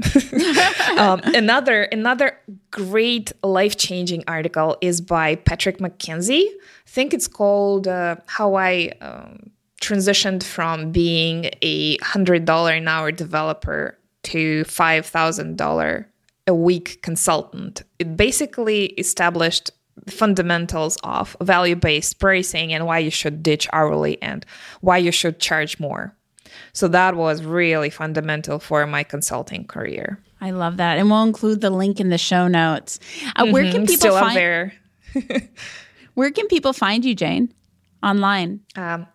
[0.97, 2.37] um, another another
[2.71, 6.45] great life changing article is by Patrick McKenzie.
[6.47, 9.51] I think it's called uh, "How I um,
[9.81, 16.07] Transitioned from Being a Hundred Dollar an Hour Developer to Five Thousand Dollar
[16.47, 19.71] a Week Consultant." It basically established
[20.07, 24.45] fundamentals of value based pricing and why you should ditch hourly and
[24.81, 26.15] why you should charge more.
[26.73, 30.19] So that was really fundamental for my consulting career.
[30.39, 30.97] I love that.
[30.97, 32.99] And we'll include the link in the show notes.
[33.35, 33.51] Uh, mm-hmm.
[33.51, 33.85] Where can mm-hmm.
[33.85, 34.73] people Still find there?
[36.15, 37.53] where can people find you, Jane?
[38.01, 38.61] Online.
[38.75, 39.07] Um,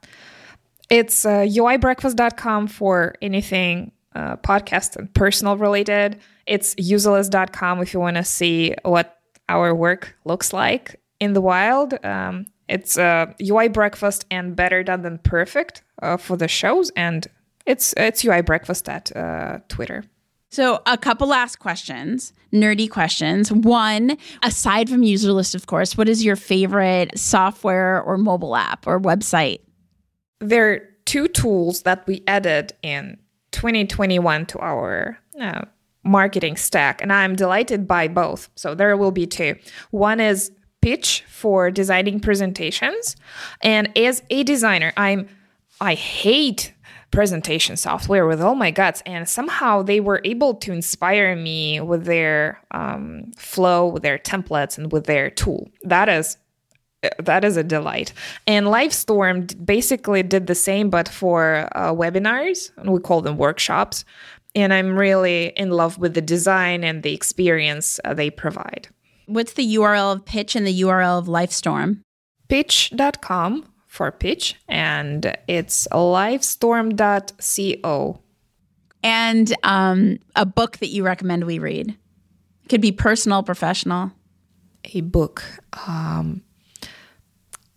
[0.88, 6.20] it's uh, uibreakfast.com for anything uh, podcast and personal related.
[6.46, 9.15] It's userlist.com if you want to see what
[9.48, 11.94] our work looks like in the wild.
[12.04, 17.26] Um, it's uh, UI breakfast and better done than perfect uh, for the shows, and
[17.64, 20.04] it's it's UI breakfast at uh, Twitter.
[20.50, 23.52] So, a couple last questions, nerdy questions.
[23.52, 29.00] One, aside from Userlist, of course, what is your favorite software or mobile app or
[29.00, 29.60] website?
[30.40, 33.18] There are two tools that we added in
[33.52, 35.62] 2021 to our uh,
[36.06, 38.48] marketing stack, and I'm delighted by both.
[38.54, 39.56] So there will be two.
[39.90, 40.52] One is
[40.82, 43.16] Pitch for designing presentations,
[43.60, 45.28] and as a designer, I'm
[45.80, 46.72] I hate
[47.10, 52.04] presentation software with all my guts, and somehow they were able to inspire me with
[52.04, 55.68] their um, flow, with their templates, and with their tool.
[55.82, 56.36] That is
[57.18, 58.12] that is a delight.
[58.46, 64.04] And Livestorm basically did the same, but for uh, webinars, and we call them workshops
[64.56, 68.88] and I'm really in love with the design and the experience uh, they provide.
[69.26, 72.00] What's the URL of Pitch and the URL of Livestorm?
[72.48, 78.20] Pitch.com for pitch, and it's livestorm.co.
[79.02, 81.90] And um, a book that you recommend we read?
[81.90, 84.12] It could be personal, professional.
[84.94, 85.42] A book.
[85.86, 86.40] Um,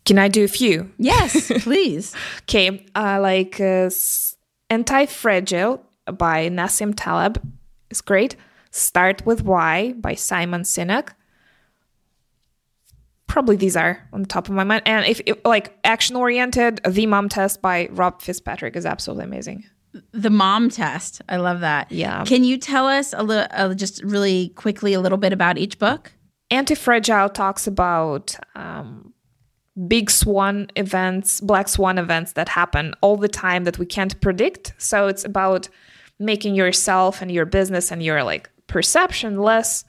[0.05, 0.91] can I do a few?
[0.97, 2.13] Yes, please.
[2.43, 3.89] okay, uh, like uh,
[4.69, 5.83] Anti Fragile
[6.17, 7.41] by Nassim Taleb
[7.89, 8.35] is great.
[8.71, 11.09] Start with Why by Simon Sinek.
[13.27, 14.83] Probably these are on the top of my mind.
[14.85, 19.65] And if, like action oriented, The Mom Test by Rob Fitzpatrick is absolutely amazing.
[20.11, 21.23] The mom test.
[21.27, 21.91] I love that.
[21.91, 22.23] Yeah.
[22.23, 25.79] Can you tell us a little, uh, just really quickly, a little bit about each
[25.79, 26.11] book?
[26.51, 29.13] Anti-Fragile talks about um,
[29.87, 34.73] big swan events, black swan events that happen all the time that we can't predict.
[34.77, 35.69] So it's about
[36.19, 39.85] making yourself and your business and your like perception less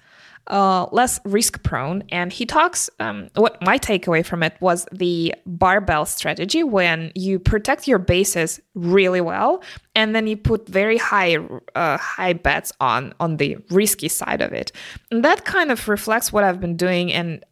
[0.50, 2.02] uh, less risk prone.
[2.10, 7.38] And he talks, um, what my takeaway from it was the barbell strategy when you
[7.38, 9.62] protect your bases really well
[9.94, 11.36] and then you put very high
[11.74, 14.72] uh, high bets on on the risky side of it
[15.10, 17.44] and that kind of reflects what i've been doing and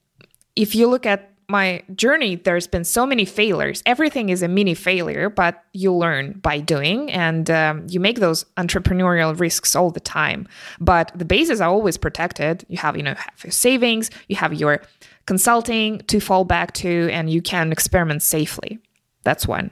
[0.56, 3.82] if you look at my journey, there's been so many failures.
[3.86, 8.44] Everything is a mini failure, but you learn by doing and um, you make those
[8.58, 10.46] entrepreneurial risks all the time.
[10.78, 12.66] But the bases are always protected.
[12.68, 14.82] You have, you know, have your savings, you have your
[15.26, 18.78] consulting to fall back to, and you can experiment safely.
[19.24, 19.70] That's one.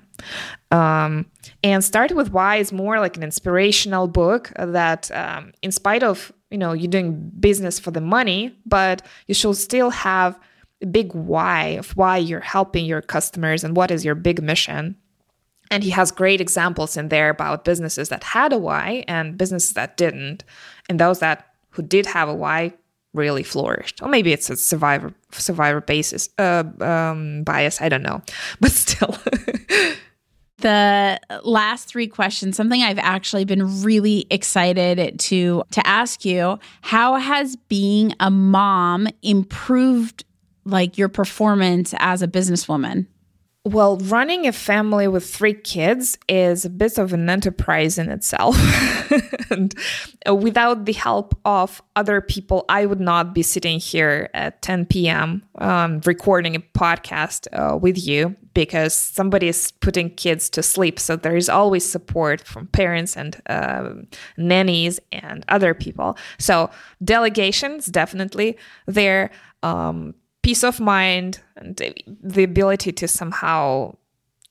[0.71, 1.27] Um,
[1.63, 6.33] and Start with Why is more like an inspirational book that, um, in spite of,
[6.51, 10.39] you know, you're doing business for the money, but you should still have
[10.91, 14.97] big why of why you're helping your customers and what is your big mission.
[15.71, 19.73] And he has great examples in there about businesses that had a why and businesses
[19.73, 20.45] that didn't.
[20.89, 22.75] And those that who did have a why
[23.17, 24.01] really flourished.
[24.03, 27.81] Or maybe it's a survivor survivor basis uh, um, bias.
[27.81, 28.23] I don't know,
[28.61, 29.17] but still.
[30.59, 37.17] the last three questions something i've actually been really excited to to ask you how
[37.17, 40.25] has being a mom improved
[40.67, 43.07] like your performance as a businesswoman?
[43.67, 48.57] Well, running a family with three kids is a bit of an enterprise in itself.
[49.51, 49.75] and
[50.25, 54.87] uh, without the help of other people, I would not be sitting here at 10
[54.87, 55.43] p.m.
[55.59, 61.01] Um, recording a podcast uh, with you because somebody is putting kids to sleep.
[61.01, 63.95] So there is always support from parents and uh,
[64.37, 66.17] nannies and other people.
[66.39, 66.71] So
[67.03, 69.33] delegations definitely there.
[69.65, 70.15] Um,
[70.47, 71.77] peace of mind and
[72.23, 73.93] the ability to somehow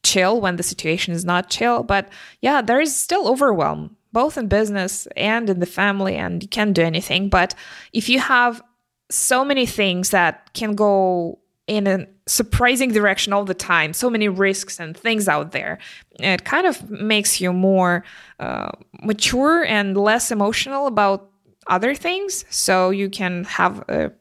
[0.04, 1.84] chill when the situation is not chill.
[1.84, 2.10] But
[2.42, 6.74] yeah, there is still overwhelm, both in business and in the family, and you can't
[6.74, 7.30] do anything.
[7.30, 7.56] But
[7.94, 8.62] if you have
[9.10, 14.28] so many things that can go in a surprising direction all the time, so many
[14.28, 15.78] risks and things out there,
[16.20, 18.04] it kind of makes you more
[18.42, 18.72] uh,
[19.02, 21.32] mature and less emotional about
[21.68, 22.44] other things.
[22.50, 24.12] So you can have a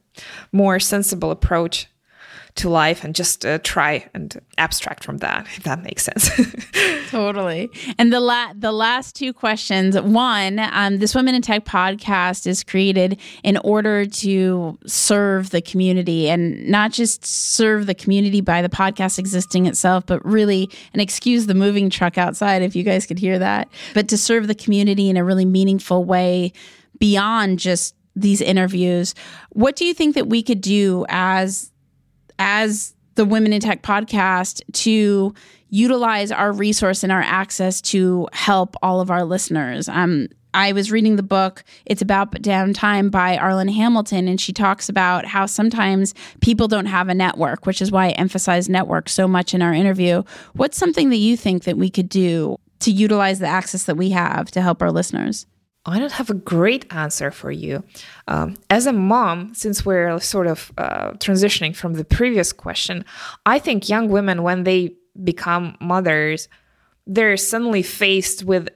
[0.52, 1.88] more sensible approach
[2.56, 6.30] to life and just uh, try and abstract from that if that makes sense.
[7.10, 7.68] Totally.
[7.98, 10.00] And the la- the last two questions.
[10.00, 16.28] One um, this women in tech podcast is created in order to serve the community
[16.28, 21.46] and not just serve the community by the podcast existing itself but really and excuse
[21.46, 25.10] the moving truck outside if you guys could hear that but to serve the community
[25.10, 26.52] in a really meaningful way
[26.98, 29.14] beyond just these interviews.
[29.50, 31.70] What do you think that we could do as
[32.38, 35.34] as the Women in Tech podcast to
[35.68, 39.88] utilize our resource and our access to help all of our listeners?
[39.88, 44.52] Um, I was reading the book, It's About Damn Time by Arlan Hamilton, and she
[44.52, 49.08] talks about how sometimes people don't have a network, which is why I emphasize network
[49.08, 50.22] so much in our interview.
[50.52, 54.10] What's something that you think that we could do to utilize the access that we
[54.10, 55.44] have to help our listeners?
[55.86, 57.84] I don't have a great answer for you.
[58.26, 63.04] Um, as a mom, since we're sort of uh, transitioning from the previous question,
[63.44, 66.48] I think young women, when they become mothers,
[67.06, 68.68] they're suddenly faced with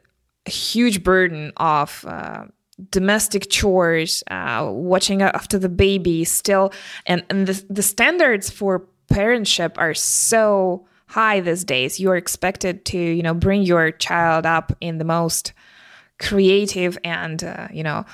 [0.47, 2.45] a huge burden of uh,
[2.91, 6.73] domestic chores, uh, watching after the baby still,
[7.07, 11.99] and, and the, the standards for parentship are so high these days.
[11.99, 15.55] You're expected to, you know, bring your child up in the most
[16.19, 18.05] creative and uh, you know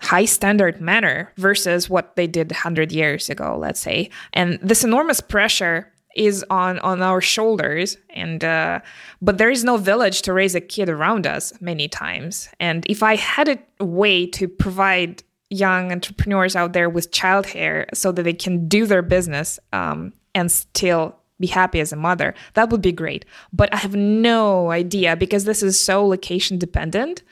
[0.00, 4.10] high standard manner versus what they did 100 years ago let's say.
[4.32, 8.80] And this enormous pressure is on on our shoulders and uh,
[9.22, 12.48] but there is no village to raise a kid around us many times.
[12.60, 15.22] And if i had a way to provide
[15.52, 20.50] young entrepreneurs out there with childcare so that they can do their business um, and
[20.50, 25.16] still be happy as a mother that would be great but i have no idea
[25.16, 27.22] because this is so location dependent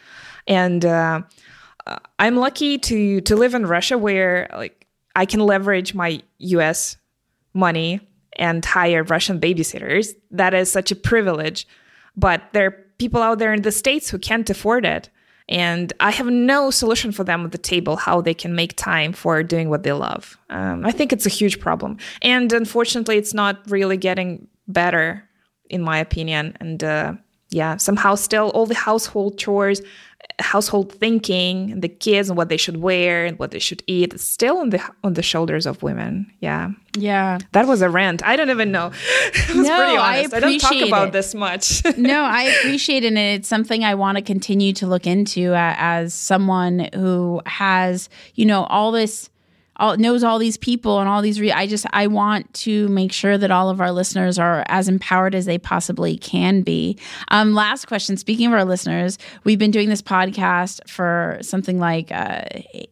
[0.47, 1.23] and uh,
[2.19, 4.87] I'm lucky to to live in Russia where like
[5.17, 6.97] I can leverage my U.S.
[7.55, 8.01] money
[8.37, 10.15] and hire Russian babysitters.
[10.31, 11.67] That is such a privilege.
[12.17, 15.11] But there are people out there in the states who can't afford it.
[15.51, 19.13] And I have no solution for them at the table how they can make time
[19.13, 20.39] for doing what they love.
[20.49, 21.99] Um, I think it's a huge problem.
[22.23, 25.29] And unfortunately, it's not really getting better,
[25.69, 26.57] in my opinion.
[26.61, 27.15] And uh,
[27.51, 29.83] yeah, somehow still all the household chores
[30.41, 34.25] household thinking the kids and what they should wear and what they should eat it's
[34.25, 36.31] still on the on the shoulders of women.
[36.41, 36.71] Yeah.
[36.97, 37.39] Yeah.
[37.53, 38.25] That was a rant.
[38.25, 38.91] I don't even know.
[39.55, 40.35] No, pretty honest.
[40.35, 41.13] I, I don't talk about it.
[41.13, 41.83] this much.
[41.97, 45.75] No i appreciate it and it's something i want to continue to look into uh,
[45.79, 49.30] as someone who has you know all this
[49.81, 53.13] all knows all these people and all these re- I just I want to make
[53.13, 56.99] sure that all of our listeners are as empowered as they possibly can be.
[57.29, 58.17] Um, last question.
[58.17, 62.43] Speaking of our listeners, we've been doing this podcast for something like uh,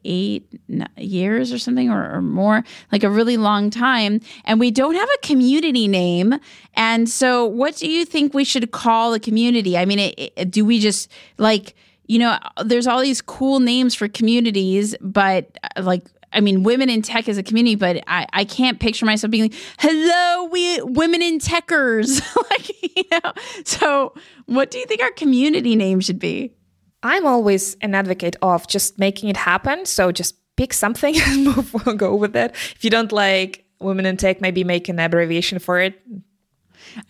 [0.05, 0.49] eight
[0.97, 5.09] years or something or, or more, like a really long time, and we don't have
[5.15, 6.35] a community name.
[6.75, 9.77] And so, what do you think we should call the community?
[9.77, 11.75] I mean, it, it, do we just like
[12.09, 16.91] you know, there's all these cool names for communities, but uh, like I mean, women
[16.91, 20.83] in tech as a community, but I, I can't picture myself being like, hello, we
[20.83, 22.21] women in techers.
[22.51, 23.33] like, you know,
[23.65, 24.15] so
[24.47, 26.55] what do you think our community name should be?
[27.03, 29.87] I'm always an advocate of just making it happen.
[29.87, 32.51] So just pick something and move, on, go with it.
[32.75, 36.01] If you don't like women in tech, maybe make an abbreviation for it.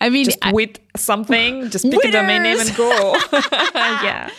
[0.01, 2.09] I mean, just with something, just pick winners!
[2.09, 3.15] a domain name and go.
[3.73, 4.29] yeah.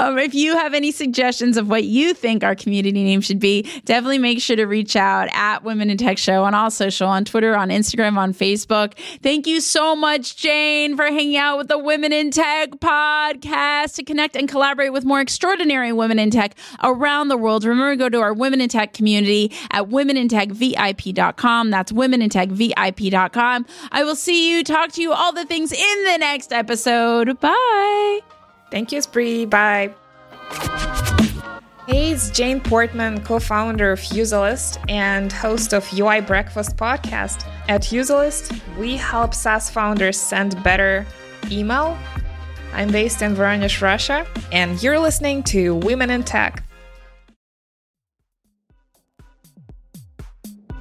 [0.00, 3.62] Um, if you have any suggestions of what you think our community name should be,
[3.84, 7.24] definitely make sure to reach out at Women in Tech Show on all social, on
[7.24, 8.94] Twitter, on Instagram, on Facebook.
[9.22, 14.02] Thank you so much, Jane, for hanging out with the Women in Tech podcast to
[14.02, 17.64] connect and collaborate with more extraordinary women in tech around the world.
[17.64, 21.70] Remember go to our Women in Tech community at womenintechvip.com.
[21.70, 23.66] That's womenintechvip.com.
[23.92, 27.40] I will see you, talk to you, all the things in the next episode.
[27.40, 28.37] Bye.
[28.70, 29.48] Thank you, Espree.
[29.48, 29.94] Bye.
[31.86, 37.46] Hey, it's Jane Portman, co founder of Userlist and host of UI Breakfast podcast.
[37.68, 41.06] At Userlist, we help SaaS founders send better
[41.50, 41.96] email.
[42.74, 46.62] I'm based in Voronezh, Russia, and you're listening to Women in Tech.